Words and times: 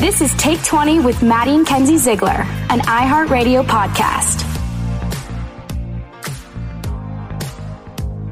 This 0.00 0.22
is 0.22 0.32
Take 0.36 0.64
20 0.64 1.00
with 1.00 1.22
Maddie 1.22 1.50
and 1.50 1.66
Kenzie 1.66 1.98
Ziegler, 1.98 2.30
an 2.70 2.80
iHeartRadio 2.80 3.62
podcast. 3.66 4.40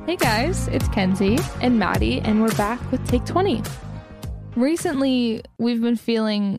Hey 0.07 0.17
guys, 0.17 0.67
it's 0.69 0.89
Kenzie 0.89 1.37
and 1.61 1.79
Maddie, 1.79 2.21
and 2.23 2.41
we're 2.41 2.57
back 2.57 2.81
with 2.91 3.07
Take 3.07 3.27
20. 3.27 3.63
Recently, 4.57 5.43
we've 5.59 5.83
been 5.83 5.97
feeling, 5.97 6.59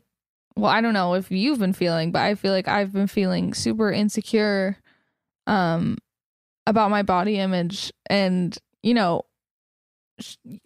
well, 0.54 0.70
I 0.70 0.80
don't 0.80 0.94
know 0.94 1.14
if 1.14 1.32
you've 1.32 1.58
been 1.58 1.72
feeling, 1.72 2.12
but 2.12 2.22
I 2.22 2.36
feel 2.36 2.52
like 2.52 2.68
I've 2.68 2.92
been 2.92 3.08
feeling 3.08 3.52
super 3.52 3.90
insecure 3.90 4.76
um, 5.48 5.98
about 6.68 6.92
my 6.92 7.02
body 7.02 7.36
image 7.38 7.92
and, 8.08 8.56
you 8.84 8.94
know, 8.94 9.22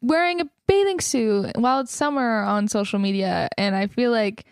wearing 0.01 0.41
a 0.41 0.51
bathing 0.67 1.01
suit 1.01 1.57
while 1.57 1.81
it's 1.81 1.95
summer 1.95 2.43
on 2.43 2.69
social 2.69 2.99
media. 2.99 3.49
And 3.57 3.75
I 3.75 3.87
feel 3.87 4.11
like 4.11 4.45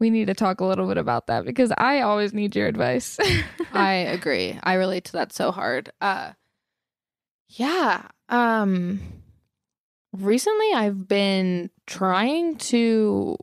we 0.00 0.10
need 0.10 0.26
to 0.26 0.34
talk 0.34 0.60
a 0.60 0.64
little 0.64 0.86
bit 0.86 0.98
about 0.98 1.28
that 1.28 1.44
because 1.44 1.72
I 1.78 2.00
always 2.00 2.34
need 2.34 2.54
your 2.56 2.66
advice. 2.66 3.18
I 3.72 3.92
agree. 3.92 4.58
I 4.62 4.74
relate 4.74 5.04
to 5.06 5.12
that 5.12 5.32
so 5.32 5.50
hard. 5.50 5.90
Uh 6.00 6.32
yeah. 7.48 8.08
Um 8.28 9.00
recently 10.12 10.72
I've 10.74 11.08
been 11.08 11.70
trying 11.86 12.56
to 12.56 13.36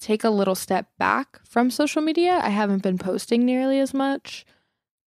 take 0.00 0.24
a 0.24 0.30
little 0.30 0.54
step 0.54 0.88
back 0.98 1.40
from 1.44 1.70
social 1.70 2.02
media. 2.02 2.40
I 2.42 2.50
haven't 2.50 2.82
been 2.82 2.98
posting 2.98 3.44
nearly 3.44 3.80
as 3.80 3.94
much. 3.94 4.44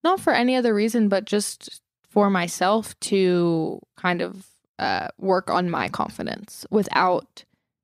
Not 0.03 0.19
for 0.19 0.33
any 0.33 0.55
other 0.55 0.73
reason, 0.73 1.09
but 1.09 1.25
just 1.25 1.81
for 2.09 2.29
myself 2.29 2.99
to 3.01 3.79
kind 3.95 4.21
of 4.21 4.47
uh, 4.79 5.07
work 5.17 5.49
on 5.49 5.69
my 5.69 5.89
confidence 5.89 6.65
without 6.69 7.43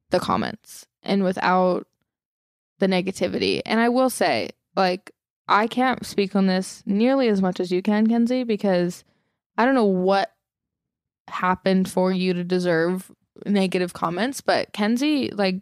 the 0.09 0.20
comments 0.20 0.86
and 1.02 1.24
without 1.24 1.88
the 2.80 2.88
negativity. 2.88 3.62
And 3.66 3.80
I 3.80 3.90
will 3.90 4.09
say, 4.09 4.50
like, 4.76 5.12
I 5.48 5.68
can't 5.68 6.06
speak 6.06 6.36
on 6.36 6.48
this 6.48 6.84
nearly 6.86 7.28
as 7.28 7.42
much 7.42 7.59
as 7.59 7.72
you 7.72 7.81
can, 7.81 8.08
Kenzie, 8.08 8.44
because 8.44 9.04
I 9.58 9.66
don't 9.66 9.76
know 9.76 9.86
what 9.86 10.34
happened 11.28 11.90
for 11.90 12.12
you 12.12 12.34
to 12.34 12.44
deserve 12.44 13.12
negative 13.46 13.94
comments, 13.94 14.42
but 14.42 14.72
Kenzie, 14.74 15.30
like, 15.31 15.56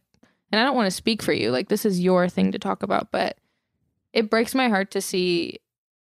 and 0.52 0.60
I 0.60 0.66
don't 0.66 0.76
want 0.76 0.88
to 0.88 0.96
speak 0.96 1.22
for 1.22 1.34
you, 1.34 1.52
like, 1.52 1.70
this 1.70 1.86
is 1.86 2.02
your 2.02 2.28
thing 2.28 2.52
to 2.52 2.60
talk 2.60 2.84
about, 2.84 3.12
but 3.12 3.38
it 4.14 4.30
breaks 4.30 4.54
my 4.54 4.68
heart 4.68 4.92
to 4.92 5.02
see 5.02 5.60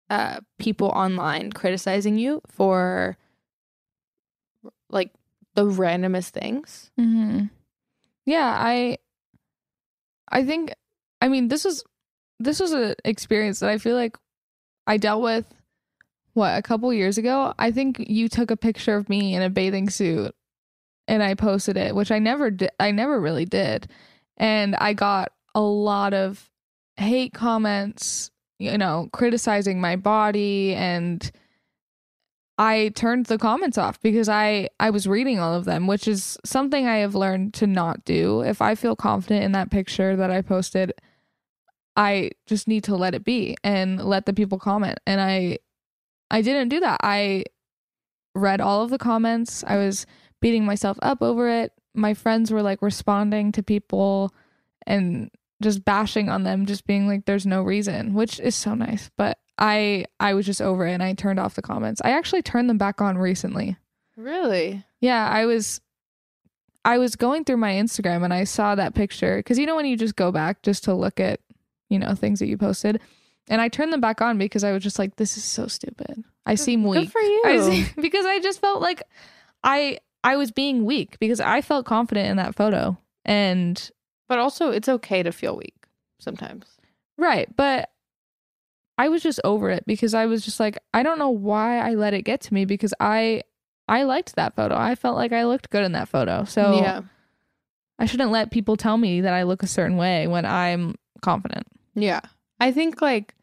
uh, 0.10 0.40
people 0.58 0.88
online 0.88 1.52
criticizing 1.52 2.18
you 2.18 2.42
for 2.48 3.18
like 4.90 5.12
the 5.56 5.66
randomest 5.66 6.30
things. 6.30 6.92
Mm-hmm. 7.00 7.46
Yeah, 8.26 8.54
I 8.58 8.98
I 10.32 10.44
think 10.46 10.74
I 11.22 11.28
mean 11.28 11.48
this 11.48 11.66
was 11.66 11.84
this 12.40 12.60
was 12.60 12.72
an 12.72 12.96
experience 13.04 13.60
that 13.60 13.70
I 13.70 13.78
feel 13.78 13.96
like 13.96 14.18
I 14.88 14.98
dealt 14.98 15.22
with 15.22 15.46
what 16.34 16.58
a 16.58 16.62
couple 16.62 16.94
years 16.94 17.18
ago. 17.18 17.54
I 17.60 17.72
think 17.72 18.06
you 18.08 18.30
took 18.30 18.52
a 18.52 18.58
picture 18.58 18.96
of 18.96 19.10
me 19.10 19.36
in 19.36 19.42
a 19.42 19.50
bathing 19.50 19.90
suit 19.90 20.34
and 21.08 21.24
I 21.24 21.34
posted 21.34 21.76
it, 21.76 21.96
which 21.96 22.12
I 22.12 22.20
never 22.20 22.52
did 22.52 22.70
I 22.80 22.92
never 22.92 23.20
really 23.20 23.46
did. 23.46 23.90
And 24.38 24.76
I 24.76 24.94
got 24.94 25.32
a 25.54 25.62
lot 25.62 26.14
of 26.14 26.50
hate 26.96 27.34
comments, 27.34 28.32
you 28.60 28.78
know, 28.78 29.10
criticizing 29.12 29.82
my 29.82 29.96
body 29.96 30.74
and 30.76 31.30
I 32.60 32.92
turned 32.94 33.28
the 33.28 33.38
comments 33.38 33.78
off 33.78 34.02
because 34.02 34.28
I 34.28 34.68
I 34.82 34.90
was 34.90 35.08
reading 35.08 35.40
all 35.40 35.56
of 35.56 35.64
them, 35.64 35.88
which 35.88 36.10
is 36.10 36.38
something 36.44 36.86
I 36.86 36.98
have 36.98 37.16
learned 37.16 37.54
to 37.56 37.68
not 37.68 38.04
do. 38.04 38.42
If 38.42 38.62
I 38.62 38.76
feel 38.76 38.98
confident 38.98 39.46
in 39.46 39.54
that 39.54 39.72
picture 39.72 40.18
that 40.18 40.30
I 40.30 40.42
posted, 40.42 40.92
I 41.96 42.32
just 42.48 42.68
need 42.68 42.84
to 42.84 42.98
let 42.98 43.16
it 43.16 43.24
be 43.24 43.56
and 43.64 44.04
let 44.04 44.26
the 44.26 44.34
people 44.34 44.60
comment. 44.60 45.00
And 45.08 45.22
I 45.22 45.60
I 46.30 46.42
didn't 46.42 46.68
do 46.68 46.82
that. 46.82 47.00
I 47.02 47.46
read 48.36 48.60
all 48.60 48.84
of 48.84 48.90
the 48.90 48.98
comments. 48.98 49.64
I 49.66 49.78
was 49.78 50.06
beating 50.42 50.66
myself 50.66 51.00
up 51.02 51.22
over 51.22 51.48
it. 51.48 51.72
My 51.96 52.14
friends 52.14 52.52
were 52.52 52.62
like 52.62 52.82
responding 52.82 53.54
to 53.54 53.64
people 53.64 54.34
and 54.86 55.32
just 55.62 55.86
bashing 55.86 56.28
on 56.28 56.44
them 56.44 56.66
just 56.66 56.86
being 56.86 57.08
like 57.08 57.26
there's 57.26 57.46
no 57.46 57.62
reason, 57.62 58.14
which 58.14 58.38
is 58.42 58.56
so 58.56 58.74
nice. 58.74 59.10
But 59.16 59.38
I 59.60 60.06
I 60.20 60.34
was 60.34 60.46
just 60.46 60.62
over 60.62 60.88
it 60.88 60.94
and 60.94 61.04
I 61.04 61.14
turned 61.14 61.40
off 61.40 61.56
the 61.56 61.62
comments. 61.62 62.02
I 62.04 62.12
actually 62.12 62.42
turned 62.42 62.70
them 62.70 62.78
back 62.78 63.02
on 63.02 63.18
recently. 63.18 63.78
Really? 64.16 64.84
Yeah, 65.02 65.28
I 65.30 65.46
was 65.46 65.82
I 66.86 66.98
was 66.98 67.16
going 67.16 67.44
through 67.44 67.58
my 67.58 67.74
Instagram 67.74 68.24
and 68.24 68.34
I 68.34 68.46
saw 68.46 68.74
that 68.76 68.96
picture 68.96 69.38
because 69.38 69.60
you 69.60 69.66
know 69.66 69.76
when 69.76 69.86
you 69.86 69.98
just 69.98 70.16
go 70.16 70.32
back 70.32 70.64
just 70.64 70.86
to 70.86 70.94
look 70.94 71.20
at 71.20 71.42
you 71.90 72.00
know 72.00 72.16
things 72.16 72.40
that 72.40 72.48
you 72.48 72.58
posted, 72.58 73.02
and 73.50 73.60
I 73.62 73.68
turned 73.68 73.92
them 73.92 74.02
back 74.02 74.22
on 74.22 74.38
because 74.38 74.64
I 74.64 74.72
was 74.72 74.82
just 74.82 74.98
like, 74.98 75.18
this 75.18 75.36
is 75.38 75.44
so 75.44 75.68
stupid. 75.68 76.24
I 76.46 76.56
seem 76.56 76.84
Good 76.84 76.90
weak 76.90 77.12
for 77.12 77.22
you. 77.22 77.42
I 77.46 77.92
because 78.02 78.26
I 78.26 78.40
just 78.40 78.62
felt 78.62 78.82
like 78.82 79.04
I 79.64 80.00
I 80.24 80.38
was 80.38 80.52
being 80.52 80.86
weak 80.86 81.20
because 81.20 81.42
I 81.42 81.62
felt 81.62 81.86
confident 81.86 82.30
in 82.30 82.38
that 82.38 82.56
photo 82.56 82.98
and 83.26 83.92
But 84.30 84.40
also, 84.40 84.72
it's 84.72 84.88
okay 84.90 85.22
to 85.22 85.32
feel 85.32 85.58
weak 85.58 85.76
sometimes. 86.20 86.66
right, 87.18 87.54
but 87.56 87.90
I 89.00 89.08
was 89.08 89.24
just 89.24 89.40
over 89.46 89.70
it 89.70 89.86
because 89.88 90.14
I 90.14 90.26
was 90.26 90.44
just 90.44 90.60
like, 90.60 90.78
I 90.94 91.04
don't 91.04 91.18
know 91.18 91.30
why 91.30 91.80
I 91.80 91.94
let 91.94 92.14
it 92.14 92.24
get 92.24 92.42
to 92.42 92.54
me 92.54 92.66
because 92.66 92.94
I 93.00 93.44
I 93.88 94.04
liked 94.04 94.36
that 94.36 94.58
photo. 94.58 94.76
I 94.76 94.96
felt 94.96 95.16
like 95.16 95.32
I 95.32 95.46
looked 95.46 95.70
good 95.70 95.86
in 95.86 95.94
that 95.94 96.10
photo. 96.10 96.44
So 96.44 96.82
yeah, 96.82 97.02
I 97.98 98.06
shouldn't 98.06 98.32
let 98.32 98.52
people 98.52 98.76
tell 98.76 98.98
me 98.98 99.22
that 99.22 99.34
I 99.34 99.44
look 99.44 99.64
a 99.64 99.68
certain 99.68 99.96
way 99.96 100.28
when 100.28 100.46
I'm 100.46 100.96
confident. 101.22 101.66
yeah. 101.96 102.20
I 102.60 102.74
think 102.74 103.02
like 103.02 103.36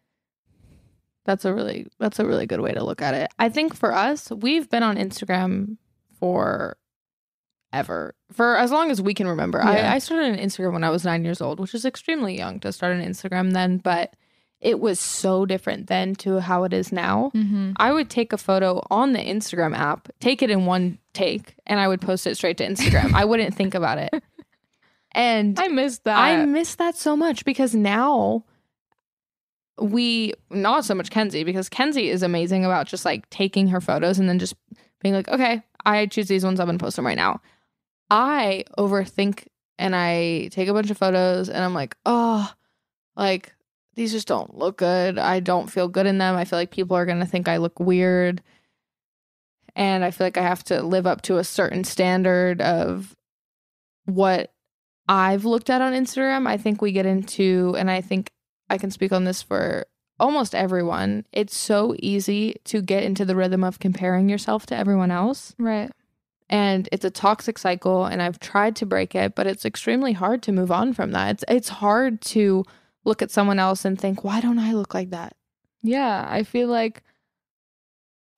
that's 1.25 1.47
a 1.47 1.55
really 1.55 1.87
that's 1.99 2.19
a 2.19 2.27
really 2.27 2.45
good 2.45 2.61
way 2.61 2.73
to 2.73 2.85
look 2.85 3.01
at 3.01 3.15
it. 3.15 3.31
I 3.39 3.49
think 3.49 3.75
for 3.75 3.95
us, 3.95 4.31
we've 4.31 4.69
been 4.69 4.83
on 4.83 4.97
Instagram 4.99 5.79
for 6.21 6.77
ever 7.73 8.15
for 8.31 8.59
as 8.59 8.71
long 8.71 8.91
as 8.91 9.01
we 9.01 9.15
can 9.15 9.27
remember. 9.27 9.59
Yeah. 9.59 9.71
I, 9.71 9.95
I 9.95 9.99
started 10.01 10.39
an 10.39 10.47
Instagram 10.47 10.75
when 10.75 10.85
I 10.85 10.91
was 10.91 11.07
nine 11.07 11.25
years 11.25 11.41
old, 11.41 11.61
which 11.61 11.75
is 11.75 11.87
extremely 11.87 12.37
young 12.37 12.61
to 12.61 12.73
start 12.73 12.95
an 12.95 13.03
Instagram 13.03 13.55
then, 13.55 13.79
but 13.79 14.15
it 14.61 14.81
was 14.81 14.99
so 14.99 15.47
different 15.47 15.87
then 15.87 16.15
to 16.17 16.41
how 16.41 16.65
it 16.65 16.73
is 16.73 16.91
now. 16.91 17.31
Mm-hmm. 17.35 17.73
I 17.77 17.93
would 17.93 18.09
take 18.09 18.33
a 18.33 18.39
photo 18.39 18.83
on 18.91 19.13
the 19.13 19.19
Instagram 19.19 19.77
app, 19.77 20.09
take 20.21 20.43
it 20.43 20.51
in 20.51 20.67
one 20.67 20.99
take, 21.13 21.55
and 21.67 21.79
I 21.79 21.89
would 21.89 22.01
post 22.01 22.27
it 22.27 22.37
straight 22.37 22.59
to 22.59 22.67
Instagram. 22.67 23.13
I 23.15 23.25
wouldn't 23.25 23.55
think 23.55 23.75
about 23.75 23.99
it. 23.99 24.13
And 25.17 25.59
I 25.59 25.69
miss 25.69 25.99
that. 26.01 26.19
I 26.19 26.45
miss 26.45 26.75
that 26.75 26.95
so 26.95 27.17
much 27.17 27.47
because 27.47 27.75
now 27.75 28.45
we 29.81 30.35
not 30.51 30.85
so 30.85 30.95
much 30.95 31.11
Kenzie 31.11 31.43
because 31.43 31.71
Kenzie 31.71 32.11
is 32.11 32.23
amazing 32.23 32.67
about 32.67 32.87
just 32.87 33.07
like 33.07 33.29
taking 33.31 33.69
her 33.69 33.81
photos 33.81 34.19
and 34.19 34.29
then 34.29 34.39
just 34.39 34.55
being 35.01 35.15
like, 35.15 35.29
okay, 35.29 35.63
I 35.87 36.05
choose 36.05 36.29
these 36.29 36.45
ones. 36.45 36.61
I'm 36.61 36.67
gonna 36.67 36.79
post 36.79 36.97
them 36.97 37.07
right 37.07 37.17
now. 37.17 37.41
I 38.11 38.65
overthink 38.79 39.47
and 39.79 39.97
I 39.97 40.49
take 40.53 40.69
a 40.69 40.75
bunch 40.75 40.91
of 40.91 40.99
photos 40.99 41.49
and 41.49 41.65
I'm 41.65 41.75
like, 41.75 41.97
oh, 42.05 42.53
like 43.17 43.55
these 43.97 44.13
just 44.13 44.29
don't 44.29 44.57
look 44.57 44.79
good. 44.79 45.19
I 45.19 45.41
don't 45.41 45.71
feel 45.71 45.89
good 45.89 46.07
in 46.07 46.19
them. 46.19 46.37
I 46.37 46.45
feel 46.45 46.59
like 46.59 46.71
people 46.71 46.97
are 46.97 47.07
gonna 47.07 47.27
think 47.27 47.49
I 47.49 47.57
look 47.57 47.81
weird. 47.81 48.43
And 49.75 50.05
I 50.05 50.11
feel 50.11 50.27
like 50.27 50.39
I 50.39 50.43
have 50.43 50.65
to 50.65 50.83
live 50.83 51.07
up 51.07 51.23
to 51.23 51.39
a 51.39 51.45
certain 51.45 51.85
standard 51.85 52.63
of 52.63 53.15
what 54.05 54.53
I've 55.09 55.45
looked 55.45 55.71
at 55.71 55.83
on 55.83 55.93
Instagram. 55.93 56.47
I 56.47 56.57
think 56.57 56.81
we 56.81 56.93
get 56.93 57.07
into, 57.07 57.75
and 57.79 57.91
I 57.91 58.01
think 58.01 58.31
I 58.71 58.79
can 58.79 58.91
speak 58.91 59.13
on 59.13 59.25
this 59.25 59.43
for 59.43 59.87
almost 60.19 60.55
everyone. 60.55 61.27
It's 61.33 61.57
so 61.57 61.95
easy 61.99 62.57
to 62.65 62.81
get 62.81 63.03
into 63.03 63.25
the 63.25 63.37
rhythm 63.37 63.63
of 63.63 63.79
comparing 63.79 64.29
yourself 64.29 64.67
to 64.67 64.77
everyone 64.77 65.11
else. 65.11 65.55
right. 65.59 65.91
And 66.49 66.89
it's 66.93 67.05
a 67.05 67.11
toxic 67.11 67.59
cycle, 67.59 68.05
and 68.05 68.23
I've 68.23 68.39
tried 68.39 68.77
to 68.77 68.87
break 68.87 69.17
it, 69.17 69.35
but 69.35 69.49
it's 69.49 69.65
extremely 69.65 70.13
hard 70.13 70.43
to 70.45 70.53
move 70.53 70.71
on 70.71 70.93
from 70.93 71.11
that. 71.11 71.31
It's 71.31 71.45
it's 71.49 71.69
hard 71.69 72.21
to 72.23 72.65
look 73.07 73.23
at 73.23 73.31
someone 73.31 73.59
else 73.59 73.85
and 73.87 73.99
think, 73.99 74.23
why 74.25 74.41
don't 74.43 74.59
I 74.59 74.73
look 74.73 74.93
like 74.93 75.11
that? 75.11 75.35
Yeah, 75.83 76.27
I 76.29 76.43
feel 76.43 76.69
like 76.69 77.03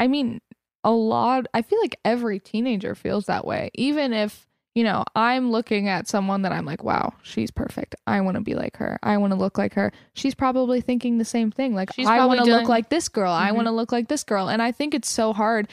I 0.00 0.06
mean, 0.06 0.41
a 0.85 0.91
lot 0.93 1.47
I 1.55 1.62
feel 1.62 1.81
like 1.81 1.99
every 2.05 2.38
teenager 2.38 2.94
feels 2.94 3.26
that 3.26 3.44
way. 3.44 3.70
Even 3.75 4.12
if, 4.12 4.47
you 4.75 4.85
know, 4.85 5.05
I'm 5.17 5.50
looking 5.50 5.88
at 5.88 6.06
someone 6.06 6.43
that 6.43 6.53
I'm 6.53 6.65
like, 6.65 6.85
"Wow, 6.85 7.15
she's 7.23 7.50
perfect. 7.50 7.97
I 8.06 8.20
want 8.20 8.37
to 8.37 8.41
be 8.43 8.55
like 8.55 8.76
her. 8.76 8.99
I 9.03 9.17
want 9.17 9.32
to 9.32 9.38
look 9.38 9.59
like 9.59 9.75
her." 9.75 9.91
She's 10.15 10.35
probably 10.37 10.81
thinking 10.81 11.19
the 11.19 11.25
same 11.25 11.50
thing. 11.50 11.75
Like, 11.75 11.93
She's 11.94 12.06
"I 12.06 12.25
want 12.26 12.38
to 12.41 12.44
doing- 12.44 12.59
look 12.61 12.69
like 12.69 12.91
this 12.91 13.09
girl. 13.09 13.32
I 13.32 13.50
Mhm. 13.50 13.55
want 13.56 13.67
to 13.67 13.73
look 13.73 13.91
like 13.91 14.06
this 14.09 14.23
girl." 14.23 14.49
And 14.49 14.62
I 14.62 14.71
think 14.71 14.94
it's 14.94 15.11
so 15.11 15.32
hard 15.32 15.69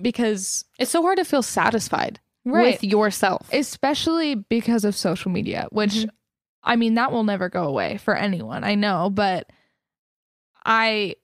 because 0.00 0.64
It's 0.78 0.90
so 0.90 1.00
hard 1.02 1.16
to 1.18 1.24
feel 1.24 1.42
satisfied 1.42 2.20
Right. 2.44 2.72
with 2.72 2.84
yourself. 2.84 3.48
especially 3.52 4.34
because 4.34 4.84
of 4.84 4.94
social 4.96 5.30
media, 5.30 5.68
which 5.70 5.92
Mhm. 5.94 6.10
I 6.64 6.76
mean, 6.76 6.94
that 6.94 7.10
will 7.12 7.24
never 7.24 7.48
go 7.48 7.64
away 7.64 7.96
for 7.98 8.14
anyone. 8.16 8.62
I 8.64 8.74
know, 8.76 9.10
but 9.10 9.50
I 10.64 11.16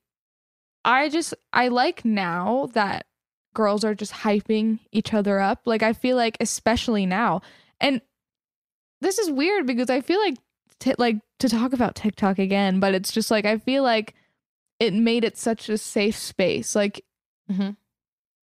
I 0.85 1.09
just 1.09 1.35
I 1.53 1.69
like 1.69 2.05
now 2.05 2.69
that 2.73 3.07
girls 3.55 3.85
are 3.85 3.95
just 3.95 4.13
hyping 4.13 4.79
each 4.93 5.15
other 5.15 5.39
up. 5.41 5.63
Like 5.65 5.83
I 5.83 5.93
feel 5.93 6.17
like 6.17 6.37
especially 6.41 7.07
now. 7.07 7.43
And 7.81 8.01
this 9.01 9.19
is 9.19 9.31
weird 9.31 9.67
because 9.67 9.91
I 9.91 10.01
feel 10.01 10.21
like 10.21 10.37
t- 10.81 10.95
like 10.99 11.17
to 11.41 11.49
talk 11.49 11.73
about 11.73 11.95
TikTok 11.95 12.39
again, 12.39 12.81
but 12.81 12.95
it's 12.95 13.13
just 13.13 13.31
like 13.31 13.45
I 13.45 13.59
feel 13.59 13.83
like 13.83 14.15
it 14.81 14.93
made 14.95 15.25
it 15.25 15.37
such 15.37 15.69
a 15.69 15.79
safe 15.79 16.17
space. 16.17 16.75
Like 16.75 17.05
Mhm. 17.51 17.77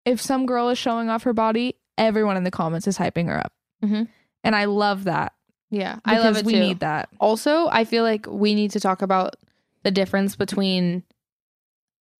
if 0.06 0.21
some 0.21 0.45
girl 0.45 0.69
is 0.69 0.77
showing 0.77 1.09
off 1.09 1.24
her 1.24 1.33
body, 1.33 1.75
everyone 1.97 2.38
in 2.38 2.44
the 2.44 2.51
comments 2.51 2.88
is 2.88 2.97
hyping 2.97 3.27
her 3.27 3.38
up. 3.38 3.53
Mhm. 3.83 4.07
And 4.44 4.56
I 4.56 4.65
love 4.65 5.03
that. 5.06 5.33
Yeah, 5.75 6.00
I 6.06 6.19
love 6.19 6.38
it 6.38 6.45
we 6.45 6.54
too. 6.54 6.60
need 6.60 6.80
that. 6.80 7.10
Also, 7.19 7.68
I 7.68 7.83
feel 7.83 8.04
like 8.04 8.25
we 8.27 8.56
need 8.56 8.72
to 8.72 8.80
talk 8.80 9.01
about 9.01 9.36
the 9.83 9.92
difference 9.92 10.36
between 10.36 11.04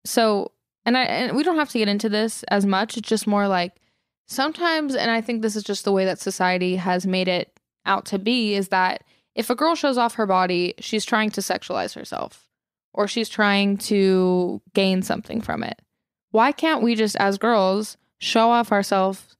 so 0.06 0.52
and 0.86 0.98
I 0.98 1.04
and 1.04 1.36
we 1.38 1.44
don't 1.44 1.56
have 1.56 1.70
to 1.70 1.78
get 1.78 1.88
into 1.88 2.10
this 2.10 2.44
as 2.44 2.66
much. 2.66 2.98
It's 2.98 3.08
just 3.08 3.28
more 3.28 3.48
like 3.48 3.74
sometimes 4.28 4.94
and 4.96 5.10
I 5.10 5.22
think 5.22 5.42
this 5.42 5.56
is 5.56 5.64
just 5.64 5.86
the 5.86 5.92
way 5.92 6.06
that 6.06 6.20
society 6.20 6.76
has 6.76 7.08
made 7.08 7.28
it 7.28 7.58
out 7.86 8.06
to 8.08 8.20
be 8.20 8.56
is 8.56 8.70
that 8.70 9.04
if 9.36 9.50
a 9.50 9.56
girl 9.56 9.76
shows 9.76 9.98
off 9.98 10.16
her 10.16 10.26
body, 10.26 10.74
she's 10.80 11.06
trying 11.06 11.30
to 11.32 11.42
sexualize 11.42 11.96
herself 11.96 12.48
or 12.94 13.08
she's 13.08 13.30
trying 13.30 13.78
to 13.78 14.62
gain 14.74 15.02
something 15.02 15.42
from 15.42 15.64
it. 15.64 15.82
Why 16.32 16.52
can't 16.52 16.84
we 16.84 16.96
just 16.96 17.16
as 17.18 17.38
girls 17.38 17.98
show 18.20 18.50
off 18.50 18.72
ourselves 18.72 19.36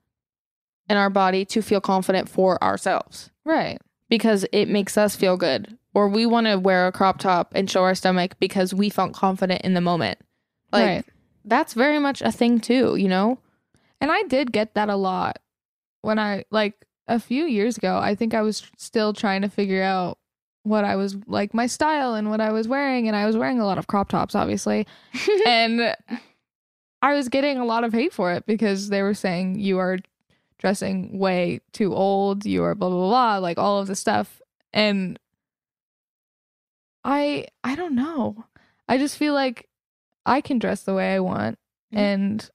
and 0.88 0.98
our 0.98 1.10
body 1.10 1.46
to 1.46 1.62
feel 1.62 1.82
confident 1.82 2.30
for 2.30 2.62
ourselves? 2.64 3.30
Right. 3.44 3.80
Because 4.10 4.46
it 4.52 4.68
makes 4.68 4.98
us 4.98 5.16
feel 5.16 5.38
good 5.38 5.78
or 5.94 6.08
we 6.08 6.26
want 6.26 6.48
to 6.48 6.58
wear 6.58 6.88
a 6.88 6.92
crop 6.92 7.18
top 7.20 7.52
and 7.56 7.70
show 7.70 7.84
our 7.84 7.96
stomach 7.96 8.36
because 8.40 8.74
we 8.74 8.90
felt 8.90 9.14
confident 9.14 9.62
in 9.64 9.74
the 9.74 9.82
moment 9.82 10.20
like 10.72 10.86
Right. 10.88 11.06
that's 11.46 11.74
very 11.74 12.00
much 12.00 12.22
a 12.22 12.32
thing 12.32 12.60
too 12.60 12.96
you 12.96 13.08
know 13.08 13.40
And 14.02 14.12
I 14.12 14.24
did 14.24 14.52
get 14.52 14.74
that 14.76 14.90
a 14.90 14.96
lot 14.96 15.40
when 16.02 16.20
I 16.20 16.44
like 16.52 16.74
a 17.08 17.20
few 17.20 17.46
years 17.46 17.78
ago. 17.78 17.98
I 17.98 18.16
think 18.16 18.34
I 18.34 18.42
was 18.42 18.64
still 18.78 19.14
trying 19.14 19.42
to 19.44 19.50
figure 19.50 19.82
out 19.84 20.18
what 20.64 20.84
I 20.84 20.96
was 20.96 21.16
like 21.28 21.54
my 21.54 21.68
style 21.68 22.16
and 22.16 22.30
what 22.32 22.42
I 22.42 22.52
was 22.52 22.68
wearing 22.68 23.08
and 23.08 23.16
I 23.16 23.26
was 23.28 23.38
wearing 23.38 23.60
a 23.60 23.66
lot 23.66 23.78
of 23.78 23.86
crop 23.88 24.10
tops 24.10 24.34
obviously. 24.36 24.86
and 25.46 25.96
I 27.02 27.14
was 27.14 27.30
getting 27.30 27.58
a 27.58 27.66
lot 27.66 27.84
of 27.84 27.94
hate 27.94 28.12
for 28.14 28.34
it 28.34 28.46
because 28.48 28.90
they 28.90 29.02
were 29.04 29.14
saying 29.14 29.60
you 29.60 29.78
are 29.80 30.00
dressing 30.58 31.18
way 31.20 31.62
too 31.74 31.94
old, 31.94 32.46
you 32.46 32.64
are 32.64 32.76
blah 32.76 32.90
blah 32.90 33.08
blah, 33.08 33.38
like 33.38 33.58
all 33.58 33.80
of 33.80 33.88
the 33.88 33.96
stuff. 33.96 34.42
And 34.74 35.20
I 37.04 37.48
I 37.64 37.76
don't 37.76 37.96
know. 37.96 38.46
I 38.88 38.98
just 38.98 39.18
feel 39.18 39.34
like 39.34 39.68
I 40.26 40.42
can 40.42 40.60
dress 40.60 40.84
the 40.84 40.94
way 40.94 41.14
I 41.16 41.20
want 41.20 41.58
Mhm. 41.94 41.98
and 42.00 42.50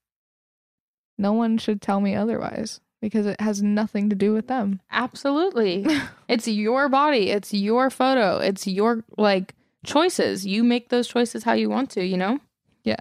no 1.18 1.32
one 1.32 1.58
should 1.58 1.80
tell 1.82 2.00
me 2.00 2.14
otherwise 2.16 2.80
because 3.00 3.26
it 3.26 3.40
has 3.40 3.62
nothing 3.62 4.10
to 4.10 4.16
do 4.16 4.32
with 4.32 4.46
them. 4.48 4.80
absolutely 4.90 5.86
it's 6.28 6.48
your 6.48 6.88
body 6.88 7.30
it's 7.30 7.52
your 7.54 7.90
photo 7.90 8.38
it's 8.38 8.66
your 8.66 9.04
like 9.16 9.54
choices 9.84 10.44
you 10.46 10.62
make 10.64 10.88
those 10.88 11.06
choices 11.08 11.44
how 11.44 11.52
you 11.52 11.68
want 11.70 11.90
to 11.90 12.04
you 12.04 12.16
know 12.16 12.38
Yeah. 12.84 12.96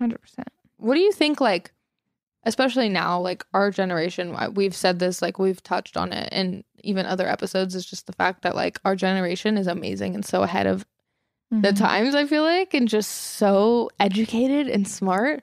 100%. 0.00 0.16
what 0.76 0.94
do 0.94 1.00
you 1.00 1.12
think 1.12 1.40
like 1.40 1.72
especially 2.44 2.88
now 2.88 3.20
like 3.20 3.44
our 3.52 3.70
generation 3.70 4.34
we've 4.54 4.74
said 4.74 4.98
this 4.98 5.20
like 5.20 5.38
we've 5.38 5.62
touched 5.62 5.96
on 5.96 6.12
it 6.12 6.28
and 6.32 6.64
even 6.82 7.04
other 7.06 7.28
episodes 7.28 7.74
is 7.74 7.84
just 7.84 8.06
the 8.06 8.12
fact 8.14 8.42
that 8.42 8.54
like 8.56 8.80
our 8.84 8.96
generation 8.96 9.58
is 9.58 9.66
amazing 9.66 10.14
and 10.14 10.24
so 10.24 10.42
ahead 10.42 10.66
of 10.66 10.84
the 11.50 11.72
Mhm. 11.72 11.78
times 11.78 12.14
I 12.14 12.26
feel 12.26 12.42
like 12.44 12.72
and 12.74 12.88
just 12.88 13.10
so 13.10 13.90
educated 13.98 14.68
and 14.68 14.86
smart 14.88 15.42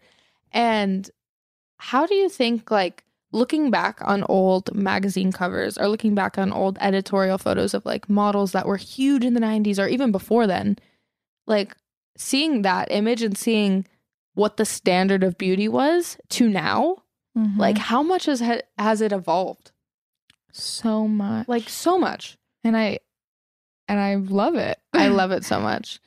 and 0.54 1.10
how 1.80 2.06
do 2.08 2.16
you 2.16 2.30
think 2.30 2.72
like 2.72 3.04
looking 3.34 3.70
back 3.70 4.00
on 4.02 4.24
old 4.24 4.74
magazine 4.74 5.32
covers 5.34 5.78
or 5.78 5.88
looking 5.90 6.16
back 6.16 6.38
on 6.38 6.52
old 6.54 6.78
editorial 6.80 7.38
photos 7.38 7.74
of 7.74 7.86
like 7.86 8.10
models 8.10 8.54
that 8.54 8.66
were 8.66 8.78
huge 8.78 9.24
in 9.26 9.34
the 9.34 9.40
90s 9.42 9.78
or 9.78 9.88
even 9.88 10.12
before 10.12 10.48
then 10.48 10.78
like 11.46 11.76
seeing 12.18 12.62
that 12.64 12.88
image 12.90 13.22
and 13.22 13.38
seeing 13.38 13.86
what 14.38 14.58
the 14.58 14.66
standard 14.66 15.24
of 15.24 15.38
beauty 15.38 15.68
was 15.68 16.18
to 16.30 16.48
now 16.48 16.96
Mhm. 17.38 17.58
like 17.58 17.78
how 17.78 18.02
much 18.04 18.26
has 18.26 18.42
has 18.78 19.02
it 19.02 19.12
evolved 19.12 19.72
so 20.52 21.08
much. 21.08 21.48
like 21.48 21.70
so 21.70 21.98
much 22.00 22.38
and 22.64 22.76
I 22.78 23.00
and 23.88 24.00
I 24.00 24.16
love 24.16 24.56
it. 24.56 24.80
I 24.94 25.08
love 25.20 25.32
it 25.32 25.46
so 25.46 25.60
much. 25.60 26.00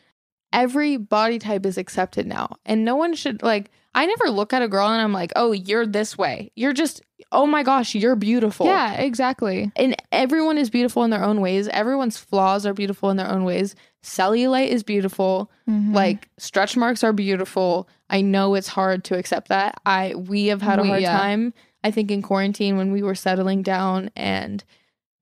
Every 0.52 0.96
body 0.96 1.38
type 1.38 1.64
is 1.64 1.78
accepted 1.78 2.26
now. 2.26 2.56
And 2.66 2.84
no 2.84 2.96
one 2.96 3.14
should 3.14 3.42
like 3.42 3.70
I 3.94 4.06
never 4.06 4.30
look 4.30 4.52
at 4.52 4.62
a 4.62 4.68
girl 4.68 4.86
and 4.88 5.00
I'm 5.02 5.12
like, 5.12 5.32
oh, 5.34 5.50
you're 5.52 5.86
this 5.86 6.16
way. 6.16 6.52
You're 6.54 6.72
just, 6.72 7.00
oh 7.32 7.44
my 7.46 7.64
gosh, 7.64 7.94
you're 7.96 8.14
beautiful. 8.14 8.66
Yeah, 8.66 8.92
exactly. 8.94 9.72
And 9.74 9.96
everyone 10.12 10.58
is 10.58 10.70
beautiful 10.70 11.02
in 11.02 11.10
their 11.10 11.24
own 11.24 11.40
ways. 11.40 11.66
Everyone's 11.68 12.16
flaws 12.16 12.66
are 12.66 12.74
beautiful 12.74 13.10
in 13.10 13.16
their 13.16 13.28
own 13.30 13.42
ways. 13.44 13.74
Cellulite 14.02 14.68
is 14.68 14.82
beautiful. 14.82 15.50
Mhm. 15.68 15.94
Like 15.94 16.28
stretch 16.38 16.76
marks 16.76 17.04
are 17.04 17.12
beautiful. 17.12 17.88
I 18.08 18.22
know 18.22 18.54
it's 18.54 18.68
hard 18.68 19.04
to 19.04 19.16
accept 19.18 19.48
that. 19.48 19.80
I 19.84 20.14
we 20.16 20.46
have 20.46 20.62
had 20.62 20.78
a 20.78 20.82
We- 20.82 20.88
hard 20.88 21.02
yeah. 21.02 21.18
time. 21.18 21.52
I 21.84 21.90
think 21.90 22.10
in 22.10 22.22
quarantine 22.22 22.76
when 22.76 22.92
we 22.92 23.02
were 23.02 23.14
settling 23.14 23.62
down 23.62 24.10
and 24.16 24.62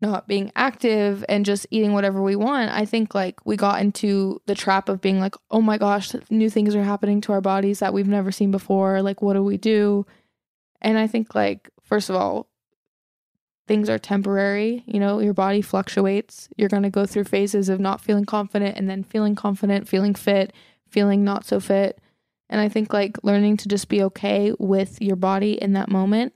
not 0.00 0.28
being 0.28 0.52
active 0.54 1.24
and 1.28 1.44
just 1.44 1.66
eating 1.70 1.92
whatever 1.92 2.22
we 2.22 2.36
want, 2.36 2.70
I 2.70 2.84
think 2.84 3.14
like 3.16 3.44
we 3.44 3.56
got 3.56 3.80
into 3.80 4.40
the 4.46 4.54
trap 4.54 4.88
of 4.88 5.00
being 5.00 5.18
like, 5.18 5.34
oh 5.50 5.60
my 5.60 5.76
gosh, 5.76 6.12
new 6.30 6.48
things 6.50 6.76
are 6.76 6.84
happening 6.84 7.20
to 7.22 7.32
our 7.32 7.40
bodies 7.40 7.80
that 7.80 7.92
we've 7.92 8.06
never 8.08 8.30
seen 8.30 8.50
before. 8.52 9.02
Like, 9.02 9.22
what 9.22 9.32
do 9.34 9.42
we 9.42 9.56
do? 9.56 10.06
And 10.80 10.96
I 10.98 11.08
think, 11.08 11.34
like, 11.34 11.68
first 11.82 12.08
of 12.10 12.14
all, 12.14 12.46
things 13.68 13.88
are 13.88 13.98
temporary. 13.98 14.82
You 14.86 14.98
know, 14.98 15.20
your 15.20 15.34
body 15.34 15.62
fluctuates. 15.62 16.48
You're 16.56 16.68
going 16.68 16.82
to 16.82 16.90
go 16.90 17.06
through 17.06 17.24
phases 17.24 17.68
of 17.68 17.78
not 17.78 18.00
feeling 18.00 18.24
confident 18.24 18.76
and 18.76 18.88
then 18.90 19.04
feeling 19.04 19.34
confident, 19.34 19.86
feeling 19.86 20.14
fit, 20.14 20.52
feeling 20.88 21.22
not 21.22 21.44
so 21.44 21.60
fit. 21.60 22.00
And 22.50 22.60
I 22.60 22.68
think, 22.68 22.92
like, 22.92 23.22
learning 23.22 23.58
to 23.58 23.68
just 23.68 23.88
be 23.88 24.02
okay 24.04 24.52
with 24.58 25.00
your 25.02 25.16
body 25.16 25.52
in 25.52 25.74
that 25.74 25.90
moment. 25.90 26.32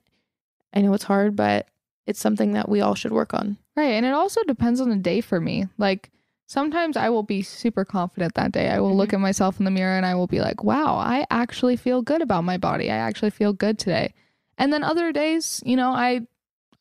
I 0.75 0.83
know 0.83 0.93
it's 0.93 1.05
hard, 1.05 1.35
but 1.35 1.67
it's 2.07 2.21
something 2.21 2.53
that 2.53 2.69
we 2.69 2.81
all 2.81 2.95
should 2.95 3.13
work 3.13 3.35
on. 3.35 3.57
Right. 3.77 3.93
And 3.93 4.05
it 4.05 4.13
also 4.13 4.43
depends 4.45 4.81
on 4.81 4.91
the 4.91 4.97
day 4.97 5.21
for 5.21 5.41
me. 5.41 5.67
Like 5.79 6.11
sometimes 6.47 6.97
I 6.97 7.09
will 7.09 7.23
be 7.23 7.43
super 7.43 7.85
confident 7.85 8.35
that 8.35 8.53
day. 8.53 8.69
I 8.69 8.81
will 8.81 8.97
look 8.97 9.09
mm-hmm. 9.09 9.17
at 9.17 9.21
myself 9.21 9.59
in 9.59 9.65
the 9.65 9.71
mirror 9.71 9.97
and 9.97 10.05
I 10.05 10.15
will 10.15 10.27
be 10.27 10.41
like, 10.41 10.63
wow, 10.63 10.97
I 10.97 11.27
actually 11.31 11.77
feel 11.77 12.03
good 12.03 12.21
about 12.21 12.45
my 12.45 12.59
body. 12.59 12.91
I 12.91 12.97
actually 12.97 13.31
feel 13.31 13.53
good 13.53 13.79
today. 13.79 14.13
And 14.59 14.73
then 14.73 14.85
other 14.85 15.13
days, 15.13 15.63
you 15.65 15.77
know, 15.77 15.91
I 15.91 16.27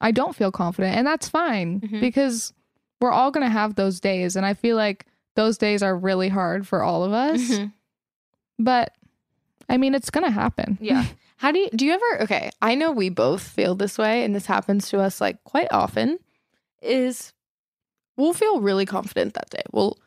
I 0.01 0.11
don't 0.11 0.35
feel 0.35 0.51
confident 0.51 0.97
and 0.97 1.05
that's 1.07 1.29
fine 1.29 1.79
Mhm. 1.81 2.01
because 2.01 2.53
we're 2.99 3.11
all 3.11 3.31
going 3.31 3.45
to 3.45 3.51
have 3.51 3.75
those 3.75 3.99
days 3.99 4.35
and 4.35 4.45
I 4.45 4.53
feel 4.53 4.75
like 4.75 5.05
those 5.35 5.57
days 5.57 5.81
are 5.81 5.95
really 5.97 6.27
hard 6.29 6.67
for 6.67 6.83
all 6.83 7.03
of 7.03 7.13
us. 7.13 7.39
Mhm. 7.41 7.71
But 8.59 8.93
I 9.69 9.77
mean, 9.77 9.95
it's 9.95 10.09
going 10.09 10.25
to 10.25 10.31
happen. 10.31 10.77
Yeah. 10.81 11.05
How 11.37 11.51
do 11.51 11.57
you 11.59 11.69
do 11.75 11.85
you 11.85 11.93
ever 11.93 12.21
okay, 12.23 12.51
I 12.61 12.75
know 12.75 12.91
we 12.91 13.09
both 13.09 13.41
feel 13.41 13.73
this 13.75 13.97
way 13.97 14.23
and 14.23 14.35
this 14.35 14.45
happens 14.45 14.89
to 14.89 14.99
us 14.99 15.19
like 15.21 15.43
quite 15.43 15.69
often 15.71 16.19
is 16.83 17.33
we'll 18.17 18.33
feel 18.33 18.59
really 18.61 18.85
confident 18.85 19.33
that 19.33 19.49
day. 19.49 19.63
We'll 19.71 19.97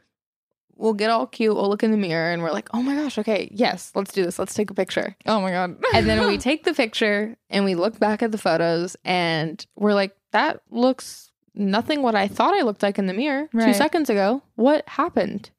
we'll 0.77 0.95
get 0.95 1.11
all 1.11 1.27
cute, 1.27 1.55
we'll 1.55 1.69
look 1.69 1.83
in 1.83 1.91
the 1.91 1.97
mirror 1.97 2.33
and 2.33 2.43
we're 2.43 2.53
like, 2.53 2.69
"Oh 2.75 2.83
my 2.83 2.95
gosh, 2.95 3.19
okay, 3.19 3.49
yes, 3.53 3.93
let's 3.95 4.13
do 4.13 4.25
this. 4.25 4.39
Let's 4.39 4.55
take 4.55 4.71
a 4.71 4.75
picture." 4.75 5.17
Oh 5.27 5.41
my 5.41 5.51
god. 5.51 5.77
And 5.93 6.09
then 6.09 6.27
we 6.27 6.39
take 6.49 6.65
the 6.65 6.75
picture 6.75 7.37
and 7.51 7.65
we 7.65 7.75
look 7.75 7.99
back 7.99 8.23
at 8.23 8.33
the 8.33 8.39
photos 8.39 8.97
and 9.05 9.65
we're 9.77 9.95
like, 9.95 10.17
"That 10.33 10.61
looks 10.71 11.31
nothing 11.55 12.03
what 12.03 12.15
I 12.15 12.29
thought 12.29 12.55
I 12.55 12.63
looked 12.63 12.83
like 12.83 12.99
in 12.99 13.07
the 13.07 13.15
mirror 13.15 13.49
2 13.53 13.75
seconds 13.75 14.11
ago. 14.11 14.43
What 14.57 14.89
happened?" 14.89 15.51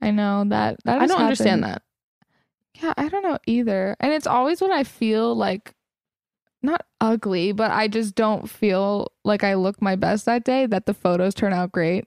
I 0.00 0.10
know 0.10 0.44
that 0.48 0.76
that 0.84 1.00
I 1.00 1.06
don't 1.06 1.20
understand 1.20 1.64
that. 1.64 1.82
Yeah, 2.82 2.92
I 2.96 3.08
don't 3.08 3.22
know 3.22 3.38
either. 3.46 3.96
And 4.00 4.12
it's 4.12 4.26
always 4.26 4.60
when 4.60 4.72
I 4.72 4.84
feel 4.84 5.34
like 5.34 5.74
not 6.62 6.84
ugly, 7.00 7.52
but 7.52 7.70
I 7.70 7.88
just 7.88 8.14
don't 8.14 8.48
feel 8.50 9.12
like 9.24 9.44
I 9.44 9.54
look 9.54 9.80
my 9.80 9.96
best 9.96 10.24
that 10.24 10.44
day 10.44 10.66
that 10.66 10.86
the 10.86 10.94
photos 10.94 11.34
turn 11.34 11.52
out 11.52 11.70
great. 11.72 12.06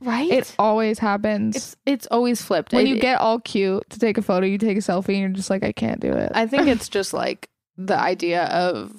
Right? 0.00 0.30
It 0.30 0.54
always 0.58 0.98
happens. 0.98 1.56
It's 1.56 1.76
it's 1.86 2.06
always 2.10 2.40
flipped. 2.42 2.72
when 2.72 2.86
It- 2.86 2.90
you 2.90 3.00
get 3.00 3.20
all 3.20 3.40
cute 3.40 3.88
to 3.90 3.98
take 3.98 4.18
a 4.18 4.22
photo, 4.22 4.46
you 4.46 4.58
take 4.58 4.76
a 4.76 4.80
selfie 4.80 5.10
and 5.10 5.18
you're 5.18 5.28
just 5.30 5.50
like, 5.50 5.62
I 5.64 5.72
can't 5.72 6.00
do 6.00 6.12
it. 6.12 6.32
I 6.34 6.46
think 6.46 6.68
it's 6.68 6.88
just 6.88 7.12
like 7.12 7.48
the 7.76 7.98
idea 7.98 8.44
of 8.44 8.92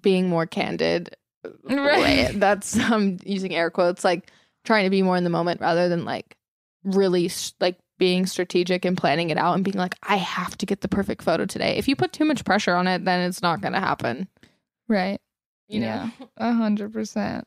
being 0.00 0.28
more 0.28 0.46
candid. 0.46 1.16
Right. 1.64 2.32
That's 2.34 2.78
I'm 2.78 3.18
using 3.24 3.54
air 3.54 3.70
quotes, 3.70 4.04
like 4.04 4.30
trying 4.64 4.84
to 4.84 4.90
be 4.90 5.00
more 5.02 5.16
in 5.16 5.24
the 5.24 5.30
moment 5.30 5.62
rather 5.62 5.88
than 5.88 6.04
like 6.04 6.36
really 6.84 7.30
like 7.60 7.78
being 7.98 8.26
strategic 8.26 8.84
and 8.84 8.94
planning 8.96 9.30
it 9.30 9.38
out 9.38 9.54
and 9.54 9.64
being 9.64 9.78
like, 9.78 9.94
I 10.02 10.16
have 10.16 10.58
to 10.58 10.66
get 10.66 10.82
the 10.82 10.88
perfect 10.88 11.22
photo 11.22 11.46
today. 11.46 11.76
If 11.78 11.88
you 11.88 11.96
put 11.96 12.12
too 12.12 12.26
much 12.26 12.44
pressure 12.44 12.74
on 12.74 12.86
it, 12.86 13.06
then 13.06 13.20
it's 13.26 13.40
not 13.40 13.62
going 13.62 13.72
to 13.72 13.80
happen. 13.80 14.28
right. 14.86 15.18
You 15.68 15.80
know? 15.80 15.86
yeah. 15.86 16.10
A 16.36 16.52
hundred 16.52 16.92
percent. 16.92 17.46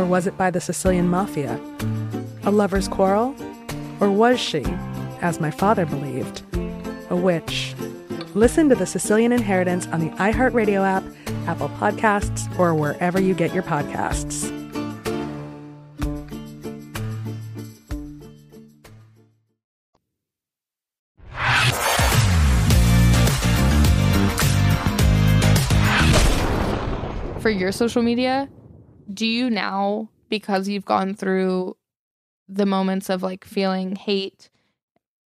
Or 0.00 0.06
was 0.06 0.26
it 0.26 0.38
by 0.38 0.50
the 0.50 0.62
Sicilian 0.62 1.08
mafia? 1.08 1.60
A 2.44 2.50
lover's 2.50 2.88
quarrel? 2.88 3.36
Or 4.00 4.10
was 4.10 4.40
she, 4.40 4.64
as 5.20 5.40
my 5.40 5.50
father 5.50 5.84
believed, 5.84 6.42
a 7.10 7.16
witch? 7.16 7.74
Listen 8.32 8.70
to 8.70 8.74
The 8.74 8.86
Sicilian 8.86 9.30
Inheritance 9.30 9.86
on 9.88 10.00
the 10.00 10.08
iHeartRadio 10.16 10.86
app, 10.86 11.04
Apple 11.46 11.68
Podcasts, 11.68 12.48
or 12.58 12.74
wherever 12.74 13.20
you 13.20 13.34
get 13.34 13.52
your 13.52 13.62
podcasts. 13.62 14.56
for 27.40 27.48
your 27.50 27.72
social 27.72 28.02
media, 28.02 28.48
do 29.12 29.26
you 29.26 29.50
now, 29.50 30.08
because 30.28 30.68
you've 30.68 30.84
gone 30.84 31.14
through 31.14 31.76
the 32.48 32.66
moments 32.66 33.08
of 33.08 33.22
like 33.22 33.44
feeling 33.44 33.96
hate 33.96 34.50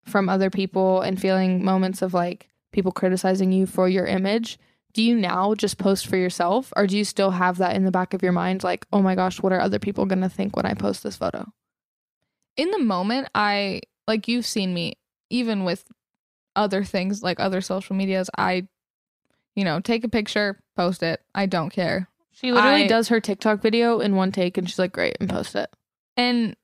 from 0.05 0.29
other 0.29 0.49
people 0.49 1.01
and 1.01 1.19
feeling 1.19 1.63
moments 1.63 2.01
of 2.01 2.13
like 2.13 2.49
people 2.71 2.91
criticizing 2.91 3.51
you 3.51 3.65
for 3.65 3.87
your 3.89 4.05
image, 4.05 4.57
do 4.93 5.03
you 5.03 5.15
now 5.15 5.53
just 5.53 5.77
post 5.77 6.07
for 6.07 6.17
yourself 6.17 6.73
or 6.75 6.87
do 6.87 6.97
you 6.97 7.03
still 7.03 7.31
have 7.31 7.57
that 7.57 7.75
in 7.75 7.85
the 7.85 7.91
back 7.91 8.13
of 8.13 8.23
your 8.23 8.31
mind 8.31 8.63
like, 8.63 8.85
oh 8.91 9.01
my 9.01 9.15
gosh, 9.15 9.41
what 9.41 9.53
are 9.53 9.59
other 9.59 9.79
people 9.79 10.05
going 10.05 10.21
to 10.21 10.29
think 10.29 10.55
when 10.55 10.65
I 10.65 10.73
post 10.73 11.03
this 11.03 11.17
photo? 11.17 11.45
In 12.57 12.71
the 12.71 12.79
moment, 12.79 13.29
I 13.35 13.81
like 14.07 14.27
you've 14.27 14.45
seen 14.45 14.73
me 14.73 14.97
even 15.29 15.63
with 15.63 15.85
other 16.55 16.83
things 16.83 17.21
like 17.21 17.39
other 17.39 17.61
social 17.61 17.95
medias, 17.95 18.29
I 18.37 18.67
you 19.55 19.65
know, 19.65 19.79
take 19.79 20.03
a 20.03 20.09
picture, 20.09 20.59
post 20.75 21.03
it. 21.03 21.21
I 21.35 21.45
don't 21.45 21.69
care. 21.69 22.07
She 22.31 22.51
literally 22.51 22.83
I- 22.83 22.87
does 22.87 23.09
her 23.09 23.19
TikTok 23.19 23.61
video 23.61 23.99
in 23.99 24.15
one 24.15 24.31
take 24.31 24.57
and 24.57 24.67
she's 24.69 24.79
like, 24.79 24.93
great, 24.93 25.17
and 25.19 25.29
post 25.29 25.55
it. 25.55 25.69
And 26.17 26.55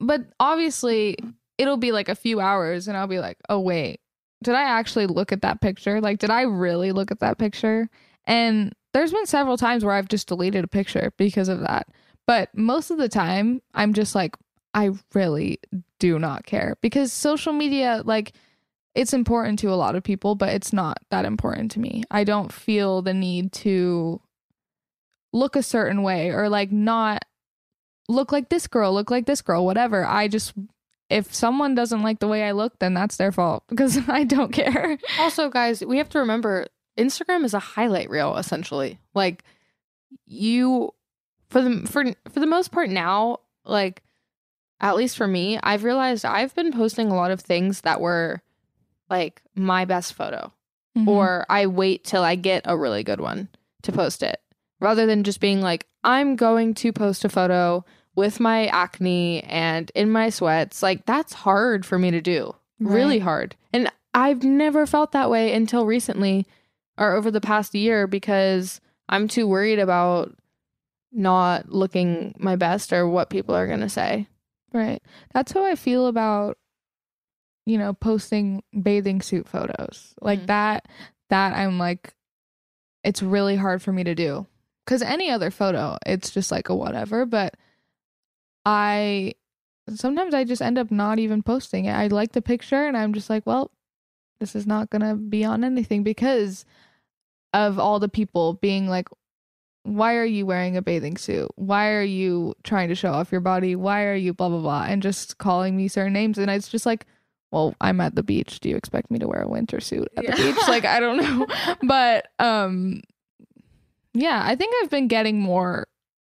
but 0.00 0.22
obviously 0.38 1.16
it'll 1.58 1.76
be 1.78 1.92
like 1.92 2.08
a 2.08 2.14
few 2.14 2.40
hours 2.40 2.86
and 2.88 2.96
I'll 2.96 3.06
be 3.06 3.18
like, 3.18 3.38
"Oh 3.48 3.60
wait, 3.60 4.00
did 4.42 4.54
I 4.54 4.62
actually 4.62 5.06
look 5.06 5.32
at 5.32 5.42
that 5.42 5.60
picture? 5.60 6.00
Like 6.00 6.18
did 6.18 6.30
I 6.30 6.42
really 6.42 6.92
look 6.92 7.10
at 7.10 7.20
that 7.20 7.38
picture?" 7.38 7.88
And 8.24 8.74
there's 8.92 9.12
been 9.12 9.26
several 9.26 9.56
times 9.56 9.84
where 9.84 9.94
I've 9.94 10.08
just 10.08 10.28
deleted 10.28 10.64
a 10.64 10.68
picture 10.68 11.12
because 11.16 11.48
of 11.48 11.60
that. 11.60 11.88
But 12.26 12.54
most 12.56 12.90
of 12.90 12.98
the 12.98 13.08
time, 13.08 13.62
I'm 13.74 13.94
just 13.94 14.14
like 14.14 14.36
I 14.74 14.90
really 15.14 15.60
do 15.98 16.18
not 16.18 16.44
care 16.44 16.76
because 16.82 17.12
social 17.12 17.52
media 17.54 18.02
like 18.04 18.32
it's 18.94 19.12
important 19.14 19.58
to 19.60 19.70
a 19.70 19.76
lot 19.76 19.94
of 19.94 20.02
people, 20.02 20.34
but 20.34 20.50
it's 20.50 20.72
not 20.72 20.98
that 21.10 21.24
important 21.24 21.70
to 21.72 21.80
me. 21.80 22.02
I 22.10 22.24
don't 22.24 22.52
feel 22.52 23.00
the 23.02 23.14
need 23.14 23.52
to 23.52 24.20
look 25.32 25.56
a 25.56 25.62
certain 25.62 26.02
way 26.02 26.30
or 26.30 26.48
like 26.48 26.70
not 26.72 27.24
look 28.08 28.32
like 28.32 28.48
this 28.48 28.66
girl, 28.66 28.92
look 28.94 29.10
like 29.10 29.26
this 29.26 29.42
girl, 29.42 29.64
whatever. 29.64 30.04
I 30.06 30.28
just 30.28 30.54
if 31.08 31.32
someone 31.34 31.74
doesn't 31.74 32.02
like 32.02 32.18
the 32.18 32.26
way 32.28 32.42
I 32.42 32.50
look, 32.52 32.78
then 32.80 32.92
that's 32.94 33.16
their 33.16 33.30
fault 33.32 33.64
because 33.68 33.98
I 34.08 34.24
don't 34.24 34.52
care. 34.52 34.98
Also, 35.18 35.48
guys, 35.48 35.84
we 35.84 35.98
have 35.98 36.08
to 36.10 36.18
remember 36.18 36.66
Instagram 36.98 37.44
is 37.44 37.54
a 37.54 37.58
highlight 37.58 38.08
reel 38.10 38.36
essentially. 38.36 38.98
Like 39.14 39.44
you 40.26 40.92
for 41.48 41.60
the 41.62 41.86
for 41.86 42.04
for 42.30 42.40
the 42.40 42.46
most 42.46 42.72
part 42.72 42.90
now, 42.90 43.38
like 43.64 44.02
at 44.80 44.96
least 44.96 45.16
for 45.16 45.26
me, 45.26 45.58
I've 45.62 45.84
realized 45.84 46.24
I've 46.24 46.54
been 46.54 46.72
posting 46.72 47.10
a 47.10 47.14
lot 47.16 47.30
of 47.30 47.40
things 47.40 47.82
that 47.82 48.00
were 48.00 48.42
like 49.08 49.42
my 49.54 49.84
best 49.84 50.14
photo 50.14 50.52
Mhm. 50.96 51.06
or 51.08 51.46
I 51.48 51.66
wait 51.66 52.04
till 52.04 52.22
I 52.22 52.34
get 52.34 52.62
a 52.64 52.76
really 52.76 53.02
good 53.04 53.20
one 53.20 53.48
to 53.82 53.92
post 53.92 54.22
it 54.22 54.40
rather 54.80 55.06
than 55.06 55.24
just 55.24 55.40
being 55.40 55.60
like 55.60 55.86
I'm 56.04 56.36
going 56.36 56.74
to 56.74 56.92
post 56.92 57.24
a 57.24 57.28
photo 57.28 57.84
with 58.14 58.40
my 58.40 58.66
acne 58.66 59.42
and 59.44 59.90
in 59.94 60.10
my 60.10 60.30
sweats. 60.30 60.82
Like 60.82 61.06
that's 61.06 61.32
hard 61.32 61.84
for 61.84 61.98
me 61.98 62.10
to 62.10 62.20
do. 62.20 62.54
Really 62.78 63.18
hard. 63.18 63.56
And 63.72 63.90
I've 64.14 64.42
never 64.42 64.86
felt 64.86 65.12
that 65.12 65.30
way 65.30 65.52
until 65.52 65.86
recently 65.86 66.46
or 66.98 67.12
over 67.12 67.30
the 67.30 67.40
past 67.40 67.74
year 67.74 68.06
because 68.06 68.80
I'm 69.08 69.28
too 69.28 69.46
worried 69.46 69.78
about 69.78 70.34
not 71.12 71.70
looking 71.70 72.34
my 72.38 72.56
best 72.56 72.92
or 72.92 73.08
what 73.08 73.30
people 73.30 73.54
are 73.54 73.66
going 73.66 73.80
to 73.80 73.88
say. 73.88 74.28
Right. 74.72 75.02
That's 75.32 75.52
how 75.52 75.64
I 75.64 75.74
feel 75.74 76.06
about 76.06 76.58
you 77.66 77.78
know, 77.78 77.92
posting 77.92 78.62
bathing 78.80 79.20
suit 79.20 79.48
photos. 79.48 80.14
Like 80.22 80.38
mm-hmm. 80.38 80.46
that 80.46 80.88
that 81.28 81.54
I'm 81.54 81.78
like 81.78 82.14
it's 83.04 83.22
really 83.22 83.56
hard 83.56 83.82
for 83.82 83.92
me 83.92 84.04
to 84.04 84.14
do. 84.14 84.46
Cuz 84.86 85.02
any 85.02 85.30
other 85.30 85.50
photo, 85.50 85.96
it's 86.06 86.30
just 86.30 86.50
like 86.50 86.68
a 86.68 86.74
whatever, 86.74 87.26
but 87.26 87.54
I 88.64 89.34
sometimes 89.94 90.34
I 90.34 90.44
just 90.44 90.62
end 90.62 90.78
up 90.78 90.90
not 90.90 91.18
even 91.18 91.42
posting 91.42 91.84
it. 91.84 91.92
I 91.92 92.08
like 92.08 92.32
the 92.32 92.42
picture 92.42 92.86
and 92.86 92.96
I'm 92.96 93.12
just 93.12 93.30
like, 93.30 93.46
well, 93.46 93.70
this 94.40 94.56
is 94.56 94.66
not 94.66 94.90
going 94.90 95.02
to 95.02 95.14
be 95.14 95.44
on 95.44 95.64
anything 95.64 96.02
because 96.02 96.64
of 97.52 97.78
all 97.78 97.98
the 97.98 98.08
people 98.08 98.54
being 98.54 98.88
like 98.88 99.08
why 99.86 100.16
are 100.16 100.24
you 100.24 100.44
wearing 100.44 100.76
a 100.76 100.82
bathing 100.82 101.16
suit? 101.16 101.48
Why 101.54 101.92
are 101.92 102.02
you 102.02 102.54
trying 102.64 102.88
to 102.88 102.96
show 102.96 103.12
off 103.12 103.30
your 103.30 103.40
body? 103.40 103.76
Why 103.76 104.04
are 104.06 104.16
you 104.16 104.34
blah 104.34 104.48
blah 104.48 104.58
blah 104.58 104.84
and 104.88 105.00
just 105.00 105.38
calling 105.38 105.76
me 105.76 105.86
certain 105.86 106.12
names 106.12 106.38
and 106.38 106.50
it's 106.50 106.68
just 106.68 106.86
like, 106.86 107.06
well, 107.52 107.72
I'm 107.80 108.00
at 108.00 108.16
the 108.16 108.24
beach. 108.24 108.58
Do 108.58 108.68
you 108.68 108.74
expect 108.74 109.12
me 109.12 109.20
to 109.20 109.28
wear 109.28 109.42
a 109.42 109.48
winter 109.48 109.78
suit 109.78 110.08
at 110.16 110.26
the 110.26 110.32
beach? 110.32 110.56
Like 110.66 110.84
I 110.84 110.98
don't 110.98 111.18
know. 111.18 111.46
but 111.84 112.26
um 112.40 113.00
yeah, 114.16 114.42
I 114.44 114.56
think 114.56 114.74
I've 114.82 114.90
been 114.90 115.08
getting 115.08 115.40
more 115.40 115.86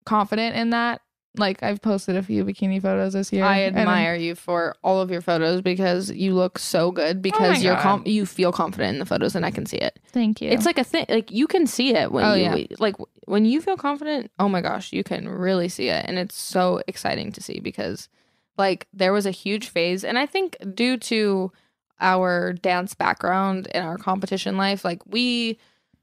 confident 0.05 0.55
in 0.55 0.71
that. 0.71 1.01
Like 1.35 1.63
I've 1.63 1.81
posted 1.81 2.15
a 2.15 2.21
few 2.21 2.45
bikini 2.45 2.79
photos 2.79 3.13
this 3.13 3.33
year. 3.33 3.43
I 3.43 3.63
admire 3.63 4.13
you 4.13 4.35
for 4.35 4.75
all 4.83 5.01
of 5.01 5.09
your 5.09 5.21
photos 5.21 5.61
because 5.63 6.11
you 6.11 6.35
look 6.35 6.59
so 6.59 6.91
good 6.91 7.17
oh 7.17 7.19
because 7.21 7.63
you're 7.63 7.73
God. 7.73 7.81
com- 7.81 8.03
you 8.05 8.27
feel 8.27 8.51
confident 8.51 8.93
in 8.93 8.99
the 8.99 9.05
photos 9.07 9.33
and 9.35 9.43
I 9.43 9.49
can 9.49 9.65
see 9.65 9.77
it. 9.77 9.97
Thank 10.09 10.41
you. 10.41 10.51
It's 10.51 10.67
like 10.67 10.77
a 10.77 10.83
thing 10.83 11.07
like 11.09 11.31
you 11.31 11.47
can 11.47 11.65
see 11.65 11.95
it 11.95 12.11
when 12.11 12.23
Oh, 12.23 12.35
you 12.35 12.43
yeah. 12.43 12.75
like 12.77 12.95
when 13.25 13.45
you 13.45 13.61
feel 13.61 13.77
confident, 13.77 14.29
oh 14.37 14.47
my 14.47 14.61
gosh, 14.61 14.93
you 14.93 15.03
can 15.03 15.27
really 15.27 15.69
see 15.69 15.89
it 15.89 16.05
and 16.07 16.19
it's 16.19 16.35
so 16.37 16.83
exciting 16.87 17.31
to 17.31 17.41
see 17.41 17.59
because 17.59 18.09
like 18.55 18.85
there 18.93 19.11
was 19.11 19.25
a 19.25 19.31
huge 19.31 19.69
phase 19.69 20.03
and 20.03 20.19
I 20.19 20.27
think 20.27 20.55
due 20.75 20.97
to 20.97 21.51
our 21.99 22.53
dance 22.53 22.93
background 22.93 23.67
and 23.73 23.83
our 23.87 23.97
competition 23.97 24.55
life, 24.55 24.85
like 24.85 25.01
we 25.07 25.57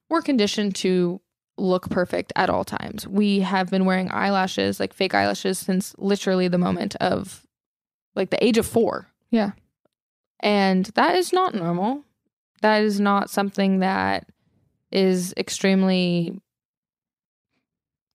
were 0.09 0.23
conditioned 0.23 0.75
to 0.77 1.21
look 1.61 1.90
perfect 1.90 2.33
at 2.37 2.51
all 2.51 2.64
times. 2.64 3.07
We 3.07 3.40
have 3.40 3.70
been 3.70 3.85
wearing 3.85 4.11
eyelashes, 4.11 4.81
like 4.81 4.92
fake 4.92 5.14
eyelashes 5.14 5.59
since 5.59 5.94
literally 5.99 6.49
the 6.49 6.59
moment 6.59 6.96
of 6.96 7.46
like 8.14 8.31
the 8.31 8.44
age 8.44 8.59
of 8.59 8.66
4. 8.66 9.07
Yeah. 9.31 9.53
And 10.40 10.87
that 10.94 11.14
is 11.14 11.33
not 11.33 11.55
normal. 11.55 12.05
That 12.62 12.83
is 12.83 13.01
not 13.01 13.31
something 13.31 13.81
that 13.81 14.27
is 14.90 15.33
extremely 15.37 16.40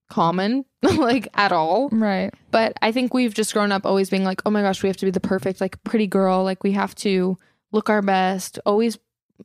common 0.08 0.64
like 0.82 1.28
at 1.34 1.52
all. 1.52 1.88
Right. 1.90 2.32
But 2.50 2.74
I 2.82 2.92
think 2.92 3.14
we've 3.14 3.34
just 3.34 3.52
grown 3.52 3.72
up 3.72 3.86
always 3.86 4.10
being 4.10 4.24
like, 4.24 4.42
"Oh 4.46 4.50
my 4.50 4.62
gosh, 4.62 4.82
we 4.82 4.88
have 4.88 4.96
to 4.98 5.06
be 5.06 5.10
the 5.10 5.20
perfect 5.20 5.60
like 5.60 5.82
pretty 5.84 6.06
girl, 6.06 6.44
like 6.44 6.62
we 6.62 6.72
have 6.72 6.94
to 6.96 7.36
look 7.72 7.90
our 7.90 8.02
best, 8.02 8.58
always 8.66 8.98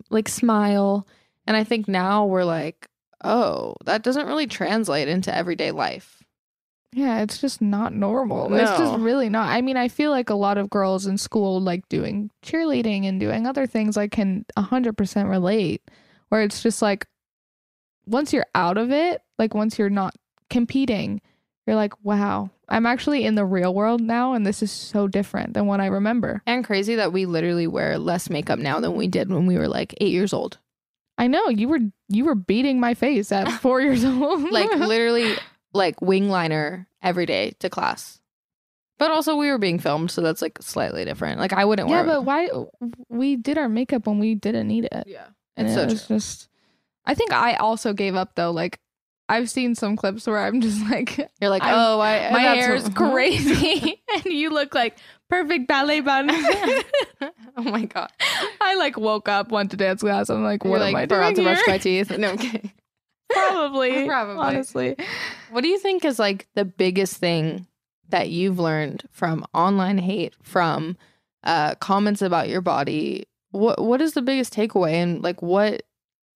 like 0.10 0.28
smile." 0.30 1.08
And 1.48 1.58
I 1.58 1.64
think 1.64 1.88
now 1.88 2.26
we're 2.26 2.46
like, 2.46 2.88
"Oh, 3.24 3.76
that 3.86 4.04
doesn't 4.04 4.28
really 4.28 4.48
translate 4.48 5.08
into 5.08 5.36
everyday 5.36 5.72
life." 5.72 6.24
Yeah, 6.94 7.22
it's 7.22 7.38
just 7.38 7.62
not 7.62 7.94
normal. 7.94 8.54
It's 8.54 8.70
just 8.72 9.00
really 9.00 9.30
not. 9.30 9.48
I 9.48 9.62
mean, 9.62 9.78
I 9.78 9.88
feel 9.88 10.12
like 10.12 10.30
a 10.30 10.36
lot 10.36 10.58
of 10.58 10.70
girls 10.70 11.08
in 11.08 11.18
school 11.18 11.62
like 11.62 11.88
doing 11.88 12.30
cheerleading 12.44 13.06
and 13.06 13.18
doing 13.18 13.48
other 13.48 13.66
things 13.66 13.96
I 13.96 14.08
can 14.08 14.46
100% 14.58 15.30
relate 15.30 15.82
where 16.28 16.42
it's 16.42 16.62
just 16.62 16.82
like 16.82 17.08
once 18.06 18.34
you're 18.34 18.48
out 18.56 18.78
of 18.78 18.92
it, 18.92 19.22
like 19.40 19.54
once 19.54 19.80
you're 19.80 19.90
not 19.90 20.16
competing, 20.50 21.22
you're 21.66 21.78
like, 21.78 21.94
"Wow, 22.04 22.50
I'm 22.68 22.86
actually 22.86 23.24
in 23.24 23.36
the 23.36 23.46
real 23.46 23.74
world 23.74 24.02
now 24.02 24.34
and 24.34 24.46
this 24.46 24.62
is 24.62 24.72
so 24.72 25.08
different 25.08 25.54
than 25.54 25.68
what 25.68 25.80
I 25.80 25.86
remember." 25.86 26.42
And 26.46 26.66
crazy 26.66 26.96
that 26.96 27.14
we 27.14 27.26
literally 27.26 27.68
wear 27.68 27.98
less 28.00 28.30
makeup 28.30 28.60
now 28.60 28.82
than 28.82 28.96
we 28.96 29.08
did 29.08 29.30
when 29.30 29.46
we 29.46 29.58
were 29.58 29.70
like 29.70 29.96
8 30.02 30.12
years 30.12 30.34
old. 30.34 30.58
I 31.22 31.28
know 31.28 31.48
you 31.50 31.68
were 31.70 31.80
you 32.10 32.26
were 32.26 32.36
beating 32.36 32.80
my 32.80 32.96
face 32.96 33.32
at 33.32 33.48
4 33.62 33.82
years 33.82 34.04
old. 34.04 34.52
like 34.52 34.72
literally 34.76 35.36
like 35.74 36.02
wing 36.02 36.30
liner 36.30 36.88
every 37.02 37.26
day 37.26 37.54
to 37.60 37.70
class. 37.70 38.20
But 38.98 39.10
also 39.12 39.36
we 39.36 39.50
were 39.50 39.58
being 39.58 39.80
filmed, 39.80 40.12
so 40.12 40.22
that's 40.22 40.42
like 40.42 40.58
slightly 40.62 41.06
different. 41.06 41.40
Like 41.40 41.54
I 41.54 41.66
wouldn't 41.66 41.88
wear 41.90 42.00
Yeah, 42.02 42.06
wear 42.08 42.16
but 42.18 42.22
why 42.24 42.50
we 43.10 43.36
did 43.36 43.58
our 43.58 43.70
makeup 43.70 44.06
when 44.08 44.20
we 44.20 44.36
didn't 44.36 44.68
need 44.68 44.86
it. 44.92 45.06
Yeah. 45.08 45.28
And 45.58 45.68
It's 45.68 45.76
it 45.78 45.80
so 45.80 45.86
was 45.86 46.08
just 46.08 46.48
I 47.06 47.14
think 47.16 47.32
I 47.34 47.54
also 47.56 47.94
gave 47.94 48.16
up 48.16 48.36
though. 48.36 48.52
Like 48.52 48.80
I've 49.30 49.50
seen 49.50 49.76
some 49.76 49.96
clips 49.96 50.28
where 50.28 50.40
I'm 50.40 50.60
just 50.62 50.82
like 50.90 51.18
You're 51.40 51.50
like, 51.50 51.64
I'm- 51.64 51.74
"Oh, 51.78 52.00
I- 52.02 52.30
my 52.32 52.44
that's 52.44 52.60
hair 52.60 52.76
is 52.76 52.84
what- 52.84 52.96
crazy 53.12 54.02
and 54.16 54.26
you 54.26 54.50
look 54.50 54.76
like 54.76 54.98
perfect 55.32 55.68
ballet 55.68 56.02
button. 56.02 56.30
oh 57.58 57.64
my 57.64 57.86
god. 57.86 58.12
I 58.60 58.76
like 58.76 58.98
woke 58.98 59.30
up, 59.30 59.52
went 59.52 59.72
to 59.72 59.78
dance 59.78 60.02
class. 60.02 60.30
I'm 60.30 60.44
like, 60.44 60.64
You're 60.64 60.72
what 60.72 60.82
like 60.82 60.94
am 60.94 60.96
I 60.98 61.06
doing 61.06 61.36
to 61.36 61.44
brush 61.44 61.62
my 61.68 61.78
teeth. 61.78 62.16
No, 62.18 62.36
kidding. 62.36 62.72
Probably. 63.32 64.06
Probably. 64.06 64.38
Honestly. 64.38 64.96
What 65.52 65.62
do 65.62 65.70
you 65.70 65.80
think 65.80 66.04
is 66.04 66.20
like 66.20 66.48
the 66.54 66.66
biggest 66.66 67.16
thing 67.16 67.66
that 68.10 68.30
you've 68.30 68.60
learned 68.60 69.04
from 69.10 69.46
online 69.54 69.98
hate, 69.98 70.36
from 70.44 70.98
uh, 71.46 71.76
comments 71.76 72.22
about 72.22 72.50
your 72.50 72.62
body? 72.62 73.26
What 73.52 73.82
What 73.82 74.02
is 74.02 74.14
the 74.14 74.22
biggest 74.22 74.54
takeaway, 74.54 74.94
and 74.94 75.24
like 75.24 75.42
what 75.42 75.84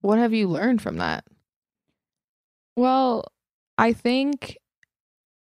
what 0.00 0.18
have 0.18 0.32
you 0.32 0.48
learned 0.48 0.80
from 0.80 0.96
that? 0.96 1.24
Well, 2.76 3.30
I 3.76 3.92
think 3.92 4.56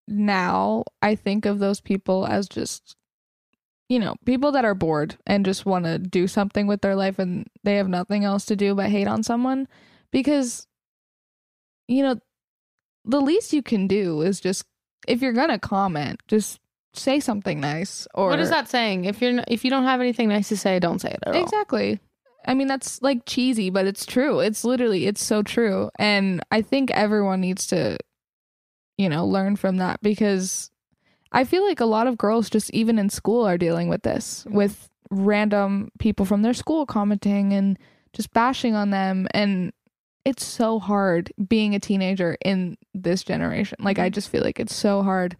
now 0.06 0.84
I 1.02 1.16
think 1.16 1.46
of 1.46 1.60
those 1.60 1.80
people 1.80 2.28
as 2.28 2.50
just 2.50 2.97
you 3.90 4.00
know, 4.00 4.16
people 4.26 4.52
that 4.52 4.66
are 4.66 4.76
bored 4.76 5.18
and 5.26 5.46
just 5.46 5.66
want 5.66 5.86
to 5.86 5.98
do 5.98 6.28
something 6.28 6.68
with 6.68 6.82
their 6.82 6.96
life 6.96 7.20
and 7.20 7.48
they 7.64 7.76
have 7.76 7.88
nothing 7.88 8.24
else 8.24 8.46
to 8.46 8.56
do 8.56 8.76
but 8.76 8.90
hate 8.90 9.08
on 9.08 9.24
someone 9.24 9.68
because 10.12 10.68
you 11.88 12.04
know, 12.04 12.20
the 13.06 13.22
least 13.22 13.54
you 13.54 13.64
can 13.64 13.88
do 13.88 14.22
is 14.22 14.40
just 14.40 14.66
if 15.08 15.22
you're 15.22 15.34
going 15.34 15.50
to 15.50 15.60
comment, 15.60 16.22
just 16.28 16.60
say 16.94 17.20
something 17.20 17.60
nice 17.60 18.08
or 18.14 18.30
what 18.30 18.40
is 18.40 18.50
that 18.50 18.70
saying? 18.70 19.06
If 19.06 19.22
you're 19.22 19.44
if 19.48 19.64
you 19.64 19.70
don't 19.70 19.84
have 19.84 20.02
anything 20.02 20.30
nice 20.30 20.50
to 20.50 20.58
say, 20.58 20.80
don't 20.80 21.00
say 21.00 21.12
it 21.12 21.20
at 21.26 21.36
all. 21.36 21.42
Exactly. 21.42 22.00
I 22.48 22.54
mean, 22.54 22.68
that's 22.68 23.02
like 23.02 23.26
cheesy, 23.26 23.70
but 23.70 23.86
it's 23.86 24.06
true. 24.06 24.40
It's 24.40 24.64
literally, 24.64 25.06
it's 25.06 25.24
so 25.24 25.44
true. 25.44 25.90
And 26.00 26.42
I 26.50 26.62
think 26.62 26.90
everyone 26.92 27.42
needs 27.42 27.68
to, 27.68 27.98
you 28.98 29.10
know, 29.10 29.26
learn 29.26 29.58
from 29.58 29.78
that 29.78 30.02
because 30.02 30.72
I 31.32 31.44
feel 31.44 31.66
like 31.66 31.80
a 31.80 31.86
lot 31.86 32.08
of 32.08 32.18
girls, 32.18 32.50
just 32.50 32.70
even 32.72 32.98
in 33.00 33.10
school, 33.10 33.46
are 33.46 33.58
dealing 33.58 33.90
with 33.90 34.04
this 34.04 34.46
with 34.50 34.90
random 35.10 35.92
people 36.00 36.26
from 36.26 36.42
their 36.42 36.54
school 36.54 36.86
commenting 36.86 37.54
and 37.54 37.78
just 38.14 38.34
bashing 38.34 38.76
on 38.76 38.90
them. 38.90 39.28
And 39.32 39.74
it's 40.26 40.46
so 40.46 40.80
hard 40.80 41.32
being 41.48 41.76
a 41.76 41.80
teenager 41.80 42.38
in 42.44 42.78
this 42.94 43.24
generation. 43.24 43.78
Like, 43.82 44.00
I 44.00 44.08
mm-hmm. 44.08 44.14
just 44.14 44.30
feel 44.30 44.44
like 44.44 44.60
it's 44.60 44.76
so 44.76 45.04
hard. 45.04 45.38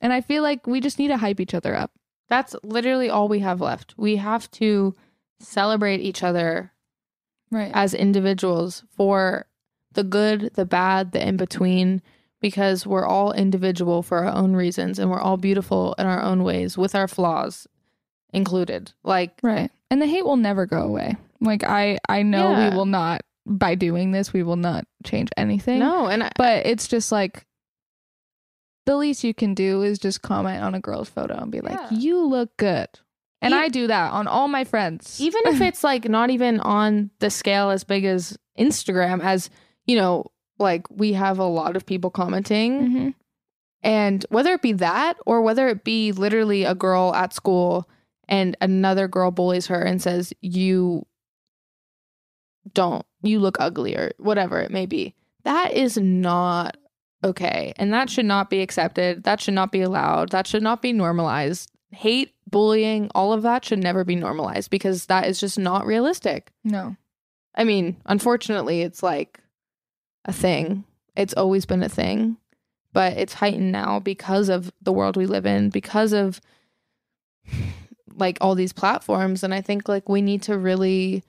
And 0.00 0.12
I 0.12 0.20
feel 0.20 0.42
like 0.42 0.66
we 0.66 0.80
just 0.80 0.98
need 0.98 1.08
to 1.08 1.16
hype 1.16 1.40
each 1.40 1.54
other 1.54 1.74
up. 1.74 1.92
That's 2.28 2.54
literally 2.62 3.10
all 3.10 3.28
we 3.28 3.40
have 3.40 3.60
left. 3.60 3.94
We 3.96 4.16
have 4.16 4.50
to 4.52 4.94
celebrate 5.40 6.00
each 6.00 6.22
other 6.22 6.72
right 7.50 7.72
as 7.74 7.92
individuals 7.92 8.84
for 8.96 9.46
the 9.92 10.04
good, 10.04 10.52
the 10.54 10.64
bad, 10.64 11.12
the 11.12 11.26
in 11.26 11.36
between 11.36 12.02
because 12.40 12.86
we're 12.86 13.06
all 13.06 13.32
individual 13.32 14.02
for 14.02 14.24
our 14.24 14.34
own 14.34 14.54
reasons 14.54 14.98
and 14.98 15.10
we're 15.10 15.20
all 15.20 15.36
beautiful 15.36 15.94
in 15.98 16.06
our 16.06 16.22
own 16.22 16.42
ways 16.42 16.78
with 16.78 16.94
our 16.94 17.06
flaws 17.08 17.66
included. 18.32 18.92
Like 19.04 19.38
Right. 19.42 19.70
And 19.90 20.00
the 20.00 20.06
hate 20.06 20.24
will 20.24 20.36
never 20.36 20.66
go 20.66 20.82
away. 20.82 21.16
Like 21.40 21.64
I 21.64 21.98
I 22.08 22.22
know 22.22 22.50
Yeah. 22.50 22.70
we 22.70 22.76
will 22.76 22.86
not 22.86 23.22
by 23.46 23.74
doing 23.74 24.12
this 24.12 24.32
we 24.32 24.42
will 24.42 24.56
not 24.56 24.84
change 25.04 25.30
anything. 25.36 25.78
No, 25.80 26.06
and 26.06 26.22
I, 26.24 26.30
but 26.36 26.66
it's 26.66 26.86
just 26.88 27.10
like 27.10 27.46
the 28.86 28.96
least 28.96 29.24
you 29.24 29.34
can 29.34 29.54
do 29.54 29.82
is 29.82 29.98
just 29.98 30.22
comment 30.22 30.62
on 30.62 30.74
a 30.74 30.80
girl's 30.80 31.08
photo 31.08 31.34
and 31.36 31.50
be 31.52 31.60
like, 31.60 31.78
"You 31.90 32.24
look 32.24 32.56
good." 32.56 32.88
And 33.42 33.52
E- 33.54 33.56
I 33.56 33.68
do 33.68 33.86
that 33.86 34.12
on 34.12 34.26
all 34.26 34.48
my 34.48 34.64
friends. 34.64 35.20
even 35.20 35.40
if 35.46 35.60
it's 35.60 35.82
like 35.84 36.08
not 36.08 36.30
even 36.30 36.60
on 36.60 37.10
the 37.20 37.30
scale 37.30 37.70
as 37.70 37.84
big 37.84 38.04
as 38.04 38.36
Instagram, 38.58 39.22
as 39.22 39.50
you 39.86 39.96
know, 39.96 40.26
like 40.60 40.86
we 40.90 41.14
have 41.14 41.38
a 41.38 41.44
lot 41.44 41.74
of 41.76 41.84
people 41.86 42.10
commenting, 42.10 42.80
Mm-hmm. 42.82 43.08
and 43.82 44.24
whether 44.28 44.52
it 44.52 44.62
be 44.62 44.72
that 44.74 45.16
or 45.26 45.40
whether 45.42 45.68
it 45.68 45.82
be 45.84 46.12
literally 46.12 46.64
a 46.64 46.74
girl 46.74 47.14
at 47.14 47.32
school 47.32 47.88
and 48.28 48.56
another 48.60 49.08
girl 49.08 49.30
bullies 49.32 49.66
her 49.68 49.80
and 49.82 50.00
says, 50.00 50.32
You 50.40 51.06
don't, 52.74 53.04
you 53.22 53.40
look 53.40 53.56
ugly, 53.58 53.96
or 53.96 54.12
whatever 54.18 54.60
it 54.60 54.70
may 54.70 54.86
be, 54.86 55.14
that 55.44 55.72
is 55.72 55.96
not 55.96 56.76
okay. 57.24 57.72
And 57.76 57.92
that 57.92 58.10
should 58.10 58.26
not 58.26 58.50
be 58.50 58.60
accepted. 58.60 59.24
That 59.24 59.40
should 59.40 59.54
not 59.54 59.72
be 59.72 59.80
allowed. 59.82 60.30
That 60.30 60.46
should 60.46 60.62
not 60.62 60.82
be 60.82 60.92
normalized. 60.92 61.70
Hate, 61.92 62.34
bullying, 62.48 63.10
all 63.14 63.32
of 63.32 63.42
that 63.42 63.64
should 63.64 63.82
never 63.82 64.04
be 64.04 64.14
normalized 64.14 64.70
because 64.70 65.06
that 65.06 65.26
is 65.26 65.40
just 65.40 65.58
not 65.58 65.86
realistic. 65.86 66.52
No. 66.62 66.96
I 67.54 67.64
mean, 67.64 67.96
unfortunately, 68.06 68.82
it's 68.82 69.02
like 69.02 69.40
a 70.24 70.32
thing. 70.32 70.84
It's 71.16 71.34
always 71.34 71.66
been 71.66 71.82
a 71.82 71.88
thing, 71.88 72.36
but 72.92 73.14
it's 73.14 73.34
heightened 73.34 73.72
now 73.72 74.00
because 74.00 74.48
of 74.48 74.72
the 74.80 74.92
world 74.92 75.16
we 75.16 75.26
live 75.26 75.46
in, 75.46 75.70
because 75.70 76.12
of 76.12 76.40
like 78.16 78.38
all 78.40 78.54
these 78.54 78.72
platforms. 78.72 79.42
And 79.42 79.52
I 79.54 79.60
think 79.60 79.88
like 79.88 80.08
we 80.08 80.22
need 80.22 80.42
to 80.42 80.58
really 80.58 81.24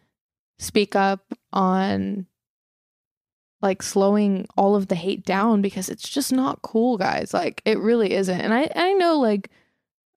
speak 0.60 0.96
up 0.96 1.34
on 1.52 2.28
like 3.62 3.84
slowing 3.84 4.48
all 4.58 4.76
of 4.76 4.88
the 4.88 4.96
hate 4.96 5.26
down 5.26 5.62
because 5.62 5.90
it's 5.90 6.10
just 6.10 6.32
not 6.32 6.62
cool, 6.62 6.98
guys. 6.98 7.34
Like 7.34 7.62
it 7.66 7.80
really 7.80 8.14
isn't. 8.14 8.42
And 8.42 8.54
I 8.54 8.70
I 8.76 8.94
know 8.94 9.20
like 9.20 9.50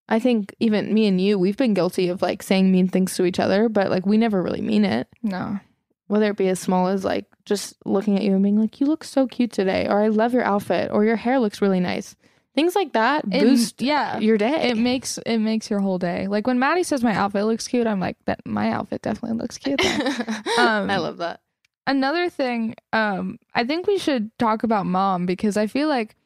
I 0.08 0.18
think 0.18 0.54
even 0.60 0.92
me 0.92 1.06
and 1.06 1.20
you, 1.20 1.38
we've 1.38 1.56
been 1.56 1.74
guilty 1.74 2.08
of 2.08 2.22
like 2.22 2.42
saying 2.42 2.70
mean 2.70 2.88
things 2.88 3.14
to 3.16 3.24
each 3.24 3.40
other, 3.40 3.68
but 3.68 3.90
like 3.90 4.06
we 4.06 4.18
never 4.18 4.42
really 4.42 4.60
mean 4.60 4.84
it. 4.84 5.08
No. 5.22 5.60
Whether 6.06 6.30
it 6.30 6.36
be 6.36 6.48
as 6.48 6.60
small 6.60 6.88
as 6.88 7.04
like 7.04 7.24
just 7.44 7.74
looking 7.86 8.16
at 8.16 8.22
you 8.22 8.32
and 8.34 8.42
being 8.42 8.58
like, 8.60 8.80
you 8.80 8.86
look 8.86 9.04
so 9.04 9.26
cute 9.26 9.52
today, 9.52 9.86
or 9.88 10.02
I 10.02 10.08
love 10.08 10.32
your 10.34 10.44
outfit, 10.44 10.90
or 10.92 11.04
your 11.04 11.16
hair 11.16 11.38
looks 11.38 11.62
really 11.62 11.80
nice. 11.80 12.14
Things 12.54 12.74
like 12.76 12.92
that 12.92 13.24
It- 13.32 13.40
boost 13.42 13.82
yeah 13.82 14.18
your 14.18 14.36
day. 14.38 14.68
It 14.68 14.76
makes 14.76 15.18
it 15.18 15.38
makes 15.38 15.68
your 15.70 15.80
whole 15.80 15.98
day. 15.98 16.28
Like 16.28 16.46
when 16.46 16.58
Maddie 16.58 16.82
says 16.84 17.02
my 17.02 17.14
outfit 17.14 17.44
looks 17.46 17.66
cute, 17.66 17.86
I'm 17.86 18.00
like 18.00 18.16
that 18.26 18.40
my 18.46 18.70
outfit 18.70 19.02
definitely 19.02 19.38
looks 19.38 19.58
cute. 19.58 19.84
um, 20.58 20.88
I 20.90 20.98
love 20.98 21.16
that. 21.18 21.40
another 21.86 22.30
thing 22.30 22.74
um 22.94 23.38
i 23.54 23.62
think 23.62 23.86
we 23.86 23.98
should 23.98 24.30
talk 24.38 24.62
about 24.62 24.86
mom 24.86 25.26
because 25.26 25.56
i 25.58 25.66
feel 25.66 25.86
like 25.86 26.16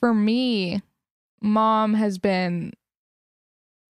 for 0.00 0.12
me 0.12 0.82
mom 1.40 1.94
has 1.94 2.18
been 2.18 2.72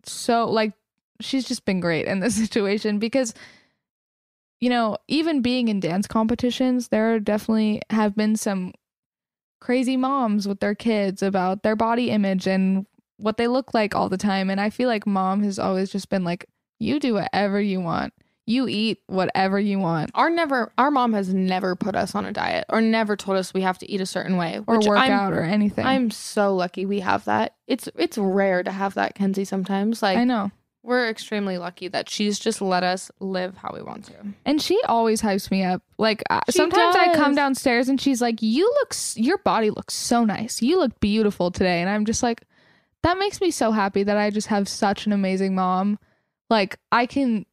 so 0.04 0.44
like 0.50 0.72
she's 1.20 1.44
just 1.46 1.64
been 1.64 1.80
great 1.80 2.06
in 2.06 2.20
this 2.20 2.34
situation 2.44 2.98
because 2.98 3.32
you 4.62 4.70
know 4.70 4.96
even 5.08 5.42
being 5.42 5.68
in 5.68 5.80
dance 5.80 6.06
competitions 6.06 6.88
there 6.88 7.18
definitely 7.18 7.82
have 7.90 8.14
been 8.14 8.36
some 8.36 8.72
crazy 9.60 9.96
moms 9.96 10.46
with 10.48 10.60
their 10.60 10.74
kids 10.74 11.22
about 11.22 11.62
their 11.62 11.76
body 11.76 12.10
image 12.10 12.46
and 12.46 12.86
what 13.16 13.36
they 13.36 13.48
look 13.48 13.74
like 13.74 13.94
all 13.94 14.08
the 14.08 14.16
time 14.16 14.48
and 14.48 14.60
i 14.60 14.70
feel 14.70 14.88
like 14.88 15.06
mom 15.06 15.42
has 15.42 15.58
always 15.58 15.90
just 15.90 16.08
been 16.08 16.24
like 16.24 16.46
you 16.78 16.98
do 16.98 17.14
whatever 17.14 17.60
you 17.60 17.80
want 17.80 18.14
you 18.46 18.66
eat 18.68 18.98
whatever 19.06 19.58
you 19.58 19.78
want 19.78 20.10
Our 20.14 20.30
never 20.30 20.72
our 20.76 20.90
mom 20.90 21.12
has 21.12 21.32
never 21.32 21.76
put 21.76 21.94
us 21.94 22.14
on 22.14 22.24
a 22.24 22.32
diet 22.32 22.64
or 22.68 22.80
never 22.80 23.16
told 23.16 23.38
us 23.38 23.54
we 23.54 23.62
have 23.62 23.78
to 23.78 23.90
eat 23.90 24.00
a 24.00 24.06
certain 24.06 24.36
way 24.36 24.60
or 24.66 24.80
work 24.80 24.98
I'm- 24.98 25.12
out 25.12 25.32
or 25.32 25.42
anything. 25.42 25.86
I'm 25.86 26.10
so 26.10 26.54
lucky 26.54 26.84
we 26.84 27.00
have 27.00 27.24
that. 27.26 27.54
It's 27.68 27.88
it's 27.96 28.18
rare 28.18 28.64
to 28.64 28.72
have 28.72 28.94
that, 28.94 29.14
Kenzie. 29.14 29.44
Sometimes, 29.44 30.02
like 30.02 30.18
I 30.18 30.24
know. 30.24 30.50
We're 30.82 31.08
extremely 31.08 31.58
lucky 31.58 31.88
that 31.88 32.08
she's 32.10 32.38
just 32.38 32.60
let 32.60 32.82
us 32.82 33.10
live 33.20 33.56
how 33.56 33.70
we 33.72 33.82
want 33.82 34.04
to. 34.06 34.14
And 34.44 34.60
she 34.60 34.80
always 34.88 35.22
hypes 35.22 35.50
me 35.50 35.62
up. 35.64 35.82
Like 35.98 36.22
sometimes 36.50 36.96
I 36.96 37.14
come 37.14 37.34
downstairs 37.34 37.88
and 37.88 38.00
she's 38.00 38.20
like, 38.20 38.42
"You 38.42 38.64
look, 38.80 38.94
your 39.14 39.38
body 39.38 39.70
looks 39.70 39.94
so 39.94 40.24
nice. 40.24 40.60
You 40.60 40.78
look 40.78 40.98
beautiful 41.00 41.50
today." 41.50 41.80
And 41.80 41.88
I'm 41.88 42.04
just 42.04 42.22
like, 42.22 42.42
that 43.02 43.18
makes 43.18 43.40
me 43.40 43.50
so 43.50 43.70
happy 43.70 44.02
that 44.02 44.16
I 44.16 44.30
just 44.30 44.48
have 44.48 44.68
such 44.68 45.06
an 45.06 45.12
amazing 45.12 45.54
mom. 45.54 45.98
Like 46.50 46.78
I 46.90 47.06
can 47.06 47.46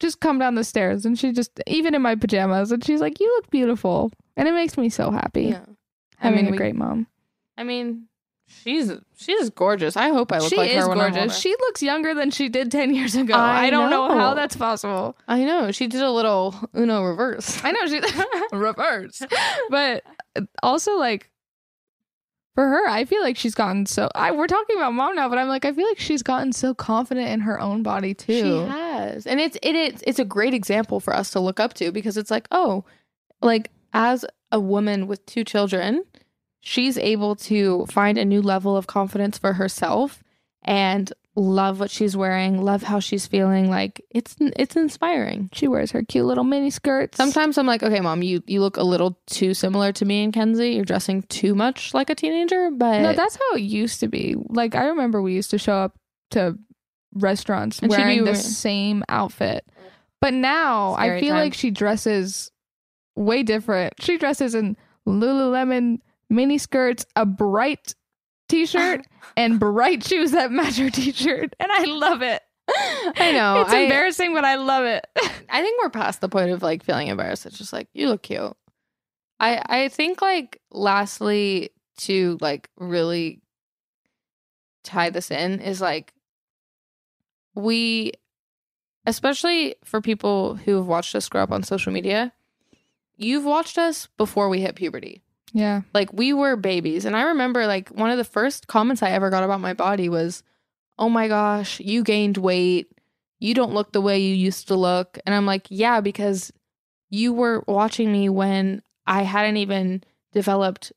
just 0.00 0.20
come 0.20 0.38
down 0.38 0.54
the 0.54 0.64
stairs 0.64 1.04
and 1.04 1.18
she 1.18 1.30
just, 1.32 1.60
even 1.66 1.94
in 1.94 2.02
my 2.02 2.14
pajamas, 2.16 2.72
and 2.72 2.84
she's 2.84 3.00
like, 3.00 3.20
"You 3.20 3.26
look 3.36 3.50
beautiful," 3.50 4.10
and 4.36 4.48
it 4.48 4.52
makes 4.54 4.76
me 4.76 4.88
so 4.88 5.10
happy. 5.10 5.44
Yeah. 5.46 5.64
I 6.20 6.30
mean, 6.30 6.48
a 6.48 6.50
we- 6.50 6.56
great 6.56 6.74
mom. 6.74 7.06
I 7.56 7.62
mean, 7.64 8.08
she's 8.62 8.92
she's 9.16 9.50
gorgeous. 9.50 9.96
I 9.96 10.08
hope 10.08 10.32
I 10.32 10.38
look 10.38 10.50
she 10.50 10.56
like 10.56 10.70
is 10.70 10.76
her 10.76 10.88
when 10.88 10.98
I'm 11.00 11.12
gorgeous. 11.12 11.32
older. 11.32 11.34
She 11.34 11.50
looks 11.60 11.82
younger 11.82 12.14
than 12.14 12.30
she 12.30 12.48
did 12.48 12.70
ten 12.70 12.94
years 12.94 13.14
ago. 13.14 13.34
I 13.34 13.66
I, 13.66 13.70
don't 13.70 13.90
know. 13.90 14.08
know. 14.08 14.18
how 14.18 14.34
that's 14.34 14.56
possible. 14.56 15.16
I 15.28 15.44
know 15.44 15.70
she 15.70 15.86
did 15.86 16.02
a 16.02 16.10
little 16.10 16.54
Uno 16.76 17.02
reverse. 17.04 17.62
I 17.64 17.72
know 17.72 17.86
she 17.86 18.00
reverse, 18.56 19.22
but 19.70 20.04
also 20.62 20.96
like 20.96 21.30
for 22.54 22.66
her, 22.66 22.88
I 22.88 23.04
feel 23.04 23.22
like 23.22 23.36
she's 23.36 23.54
gotten 23.54 23.86
so. 23.86 24.08
I 24.14 24.32
we're 24.32 24.46
talking 24.48 24.76
about 24.76 24.92
mom 24.92 25.14
now, 25.14 25.28
but 25.28 25.38
I'm 25.38 25.48
like, 25.48 25.64
I 25.64 25.72
feel 25.72 25.86
like 25.86 26.00
she's 26.00 26.22
gotten 26.22 26.52
so 26.52 26.74
confident 26.74 27.28
in 27.28 27.40
her 27.40 27.60
own 27.60 27.82
body 27.82 28.12
too. 28.12 28.32
She 28.64 28.70
has, 28.70 29.26
and 29.26 29.40
it's 29.40 29.56
it, 29.62 29.74
it's 29.76 30.02
it's 30.06 30.18
a 30.18 30.24
great 30.24 30.52
example 30.52 31.00
for 31.00 31.14
us 31.14 31.30
to 31.30 31.40
look 31.40 31.60
up 31.60 31.74
to 31.74 31.92
because 31.92 32.16
it's 32.16 32.30
like, 32.30 32.48
oh, 32.50 32.84
like 33.40 33.70
as 33.92 34.24
a 34.52 34.58
woman 34.60 35.06
with 35.06 35.24
two 35.26 35.44
children, 35.44 36.04
she's 36.60 36.96
able 36.98 37.34
to 37.36 37.86
find 37.86 38.18
a 38.18 38.24
new 38.24 38.42
level 38.42 38.76
of 38.76 38.86
confidence 38.86 39.38
for 39.38 39.54
herself 39.54 40.22
and 40.62 41.12
love 41.36 41.80
what 41.80 41.90
she's 41.90 42.16
wearing, 42.16 42.62
love 42.62 42.82
how 42.82 43.00
she's 43.00 43.26
feeling. 43.26 43.70
Like 43.70 44.00
it's 44.10 44.36
it's 44.38 44.76
inspiring. 44.76 45.48
She 45.52 45.68
wears 45.68 45.90
her 45.92 46.02
cute 46.02 46.26
little 46.26 46.44
mini 46.44 46.70
skirts. 46.70 47.16
Sometimes 47.16 47.56
I'm 47.56 47.66
like, 47.66 47.82
okay, 47.82 48.00
mom, 48.00 48.22
you 48.22 48.42
you 48.46 48.60
look 48.60 48.76
a 48.76 48.82
little 48.82 49.18
too 49.26 49.54
similar 49.54 49.92
to 49.92 50.04
me 50.04 50.22
and 50.22 50.32
Kenzie. 50.32 50.70
You're 50.72 50.84
dressing 50.84 51.22
too 51.22 51.54
much 51.54 51.94
like 51.94 52.10
a 52.10 52.14
teenager, 52.14 52.70
but 52.70 53.00
No, 53.00 53.12
that's 53.14 53.36
how 53.36 53.56
it 53.56 53.62
used 53.62 54.00
to 54.00 54.08
be. 54.08 54.36
Like 54.48 54.74
I 54.74 54.86
remember 54.86 55.22
we 55.22 55.34
used 55.34 55.50
to 55.50 55.58
show 55.58 55.74
up 55.74 55.96
to 56.32 56.58
restaurants 57.14 57.80
And 57.80 57.90
wearing 57.90 58.24
the 58.24 58.34
same 58.36 59.02
outfit. 59.08 59.64
But 60.20 60.34
now 60.34 60.94
I 60.98 61.18
feel 61.18 61.30
time. 61.30 61.44
like 61.44 61.54
she 61.54 61.70
dresses 61.70 62.50
way 63.16 63.42
different. 63.42 63.94
She 64.00 64.18
dresses 64.18 64.54
in 64.54 64.76
Lululemon 65.08 66.00
mini 66.30 66.56
skirts, 66.56 67.04
a 67.16 67.26
bright 67.26 67.94
t-shirt, 68.48 69.06
and 69.36 69.60
bright 69.60 70.04
shoes 70.04 70.30
that 70.32 70.50
match 70.50 70.78
her 70.78 70.88
t-shirt, 70.90 71.54
and 71.60 71.70
I 71.70 71.84
love 71.84 72.22
it. 72.22 72.42
I 72.68 73.32
know. 73.32 73.62
It's 73.62 73.72
I- 73.72 73.80
embarrassing, 73.80 74.32
but 74.32 74.44
I 74.44 74.54
love 74.54 74.84
it. 74.84 75.04
I 75.50 75.62
think 75.62 75.82
we're 75.82 75.90
past 75.90 76.20
the 76.20 76.28
point 76.28 76.50
of 76.50 76.62
like 76.62 76.84
feeling 76.84 77.08
embarrassed. 77.08 77.44
It's 77.44 77.58
just 77.58 77.72
like 77.72 77.88
you 77.92 78.08
look 78.08 78.22
cute. 78.22 78.56
I 79.40 79.62
I 79.66 79.88
think 79.88 80.22
like 80.22 80.60
lastly 80.70 81.70
to 81.98 82.38
like 82.40 82.70
really 82.78 83.42
tie 84.84 85.10
this 85.10 85.30
in 85.30 85.60
is 85.60 85.80
like 85.80 86.14
we 87.54 88.12
especially 89.06 89.74
for 89.84 90.00
people 90.00 90.54
who 90.54 90.76
have 90.76 90.86
watched 90.86 91.14
us 91.14 91.28
grow 91.28 91.42
up 91.42 91.50
on 91.50 91.62
social 91.62 91.92
media, 91.92 92.32
you've 93.16 93.44
watched 93.44 93.78
us 93.78 94.08
before 94.16 94.48
we 94.48 94.60
hit 94.60 94.76
puberty. 94.76 95.22
Yeah. 95.52 95.82
Like 95.94 96.12
we 96.12 96.32
were 96.32 96.56
babies. 96.56 97.04
And 97.04 97.16
I 97.16 97.22
remember 97.22 97.66
like 97.66 97.88
one 97.90 98.10
of 98.10 98.18
the 98.18 98.24
first 98.24 98.66
comments 98.68 99.02
I 99.02 99.10
ever 99.10 99.30
got 99.30 99.42
about 99.44 99.60
my 99.60 99.74
body 99.74 100.08
was, 100.08 100.42
Oh 100.98 101.08
my 101.08 101.28
gosh, 101.28 101.80
you 101.80 102.02
gained 102.04 102.36
weight. 102.36 102.92
You 103.38 103.54
don't 103.54 103.72
look 103.72 103.92
the 103.92 104.00
way 104.00 104.18
you 104.20 104.34
used 104.34 104.68
to 104.68 104.76
look. 104.76 105.18
And 105.26 105.34
I'm 105.34 105.46
like, 105.46 105.66
Yeah, 105.70 106.00
because 106.00 106.52
you 107.08 107.32
were 107.32 107.64
watching 107.66 108.12
me 108.12 108.28
when 108.28 108.82
I 109.06 109.22
hadn't 109.22 109.56
even 109.56 110.04
developed 110.32 110.92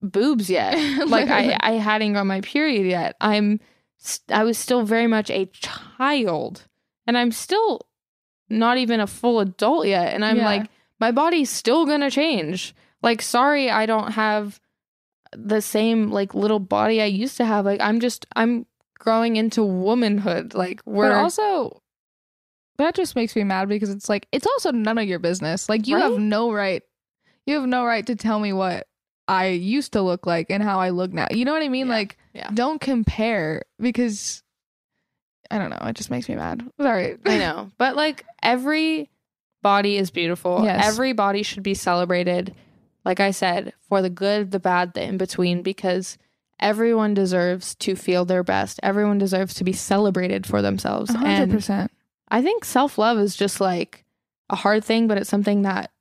boobs 0.00 0.48
yet. 0.48 0.74
like 1.08 1.28
I, 1.28 1.56
I 1.60 1.72
hadn't 1.72 2.12
grown 2.14 2.26
my 2.26 2.40
period 2.40 2.86
yet. 2.86 3.16
I'm 3.20 3.60
st- 3.98 4.36
I 4.36 4.44
was 4.44 4.56
still 4.58 4.82
very 4.84 5.06
much 5.06 5.30
a 5.30 5.46
child. 5.46 6.66
And 7.06 7.16
I'm 7.18 7.30
still 7.32 7.82
not 8.48 8.78
even 8.78 9.00
a 9.00 9.06
full 9.06 9.40
adult 9.40 9.86
yet. 9.86 10.14
And 10.14 10.24
I'm 10.24 10.38
Yeah. 10.38 10.44
like, 10.46 10.70
my 10.98 11.10
body's 11.12 11.50
still 11.50 11.84
gonna 11.84 12.10
change. 12.10 12.74
Like, 13.06 13.22
sorry, 13.22 13.70
I 13.70 13.86
don't 13.86 14.10
have 14.14 14.58
the 15.30 15.62
same 15.62 16.10
like 16.10 16.34
little 16.34 16.58
body 16.58 17.00
I 17.00 17.04
used 17.04 17.36
to 17.36 17.44
have. 17.44 17.64
Like, 17.64 17.80
I'm 17.80 18.00
just 18.00 18.26
I'm 18.34 18.66
growing 18.98 19.36
into 19.36 19.62
womanhood. 19.62 20.54
Like, 20.54 20.80
we're 20.84 21.10
But 21.10 21.18
also, 21.18 21.82
that 22.78 22.96
just 22.96 23.14
makes 23.14 23.36
me 23.36 23.44
mad 23.44 23.68
because 23.68 23.90
it's 23.90 24.08
like 24.08 24.26
it's 24.32 24.48
also 24.48 24.72
none 24.72 24.98
of 24.98 25.06
your 25.06 25.20
business. 25.20 25.68
Like 25.68 25.86
you 25.86 25.96
have 25.98 26.18
no 26.18 26.50
right, 26.50 26.82
you 27.46 27.54
have 27.54 27.68
no 27.68 27.84
right 27.84 28.04
to 28.08 28.16
tell 28.16 28.40
me 28.40 28.52
what 28.52 28.88
I 29.28 29.50
used 29.50 29.92
to 29.92 30.02
look 30.02 30.26
like 30.26 30.50
and 30.50 30.60
how 30.60 30.80
I 30.80 30.90
look 30.90 31.12
now. 31.12 31.28
You 31.30 31.44
know 31.44 31.52
what 31.52 31.62
I 31.62 31.68
mean? 31.68 31.88
Like, 31.88 32.18
yeah. 32.34 32.50
don't 32.52 32.80
compare 32.80 33.62
because 33.78 34.42
I 35.48 35.58
don't 35.58 35.70
know. 35.70 35.78
It 35.82 35.94
just 35.94 36.10
makes 36.10 36.28
me 36.28 36.34
mad. 36.34 36.68
Sorry. 36.80 37.18
I 37.24 37.38
know. 37.38 37.70
But 37.78 37.94
like 37.94 38.24
every 38.42 39.10
body 39.62 39.96
is 39.96 40.10
beautiful. 40.10 40.64
Yes. 40.64 40.84
Every 40.88 41.12
body 41.12 41.44
should 41.44 41.62
be 41.62 41.74
celebrated. 41.74 42.52
Like 43.06 43.20
I 43.20 43.30
said, 43.30 43.72
for 43.88 44.02
the 44.02 44.10
good, 44.10 44.50
the 44.50 44.58
bad, 44.60 44.92
the 44.94 45.02
in 45.02 45.16
between, 45.16 45.62
because 45.62 46.18
everyone 46.58 47.14
deserves 47.14 47.76
to 47.76 47.94
feel 47.94 48.24
their 48.24 48.42
best. 48.42 48.80
Everyone 48.82 49.16
deserves 49.16 49.54
to 49.54 49.64
be 49.64 49.72
celebrated 49.72 50.44
for 50.44 50.60
themselves. 50.60 51.12
Hundred 51.12 51.28
And 51.28 51.52
percent. 51.52 51.92
I 52.28 52.42
think 52.42 52.64
self 52.64 52.98
love 52.98 53.18
is 53.18 53.36
just 53.36 53.60
like 53.60 54.04
a 54.50 54.56
hard 54.56 54.84
thing, 54.84 55.06
but 55.06 55.18
it's 55.18 55.30
something 55.30 55.62
that 55.62 55.92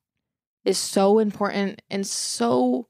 is 0.64 0.80
so 0.80 1.20
important 1.20 1.82
and 1.92 2.08
so 2.08 2.88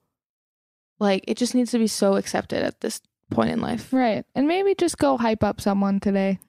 like 0.97 1.25
it 1.27 1.35
just 1.35 1.53
needs 1.53 1.71
to 1.71 1.77
be 1.77 1.87
so 1.87 2.15
accepted 2.15 2.63
at 2.63 2.79
this 2.79 3.01
point 3.31 3.49
in 3.49 3.59
life. 3.59 3.91
Right. 3.91 4.23
And 4.33 4.47
maybe 4.47 4.75
just 4.75 4.97
go 4.97 5.17
hype 5.17 5.43
up 5.43 5.59
someone 5.59 5.99
today. 5.99 6.39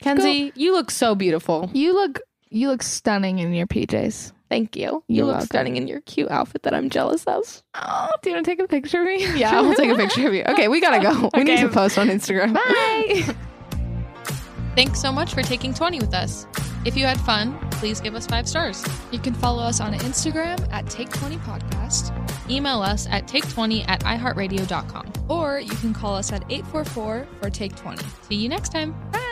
Kenzie, 0.00 0.52
you 0.56 0.72
look 0.72 0.90
so 0.90 1.14
beautiful. 1.14 1.70
You 1.72 1.94
look 1.94 2.20
you 2.48 2.68
look 2.68 2.82
stunning 2.82 3.38
in 3.38 3.54
your 3.54 3.66
PJs. 3.66 4.32
Thank 4.52 4.76
you. 4.76 5.02
You 5.08 5.16
You're 5.16 5.24
look 5.24 5.32
welcome. 5.32 5.46
stunning 5.46 5.76
in 5.78 5.88
your 5.88 6.02
cute 6.02 6.30
outfit 6.30 6.64
that 6.64 6.74
I'm 6.74 6.90
jealous 6.90 7.24
of. 7.24 7.62
Oh, 7.74 8.10
do 8.20 8.28
you 8.28 8.36
want 8.36 8.44
to 8.44 8.50
take 8.50 8.60
a 8.60 8.68
picture 8.68 9.00
of 9.00 9.06
me? 9.06 9.24
Yeah, 9.34 9.58
I 9.58 9.62
will 9.62 9.74
take 9.74 9.90
a 9.90 9.94
picture 9.94 10.28
of 10.28 10.34
you. 10.34 10.44
Okay, 10.46 10.68
we 10.68 10.78
gotta 10.78 11.00
go. 11.00 11.30
We 11.34 11.44
need 11.44 11.60
to 11.60 11.70
post 11.70 11.96
on 11.98 12.08
Instagram. 12.08 12.52
Bye. 12.52 13.34
Thanks 14.76 15.00
so 15.00 15.10
much 15.10 15.32
for 15.32 15.42
taking 15.42 15.72
20 15.72 16.00
with 16.00 16.12
us. 16.12 16.46
If 16.84 16.98
you 16.98 17.06
had 17.06 17.18
fun, 17.20 17.58
please 17.70 17.98
give 17.98 18.14
us 18.14 18.26
five 18.26 18.46
stars. 18.46 18.86
You 19.10 19.18
can 19.18 19.32
follow 19.32 19.62
us 19.62 19.80
on 19.80 19.94
Instagram 19.94 20.70
at 20.70 20.84
Take20Podcast. 20.84 22.12
Email 22.50 22.82
us 22.82 23.06
at 23.08 23.26
take20 23.26 23.88
at 23.88 24.00
iheartradio.com. 24.00 25.12
Or 25.30 25.60
you 25.60 25.76
can 25.76 25.94
call 25.94 26.14
us 26.14 26.30
at 26.30 26.42
844 26.50 27.26
for 27.40 27.48
Take 27.48 27.74
20. 27.74 28.04
See 28.28 28.34
you 28.34 28.50
next 28.50 28.70
time. 28.70 28.92
Bye. 29.12 29.31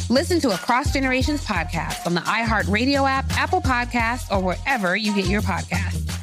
Listen 0.11 0.41
to 0.41 0.49
Across 0.49 0.91
Generations 0.91 1.45
podcast 1.45 2.05
on 2.05 2.13
the 2.13 2.19
iHeartRadio 2.19 3.09
app, 3.09 3.23
Apple 3.37 3.61
Podcasts, 3.61 4.29
or 4.29 4.43
wherever 4.43 4.93
you 4.93 5.15
get 5.15 5.25
your 5.27 5.41
podcasts. 5.41 6.20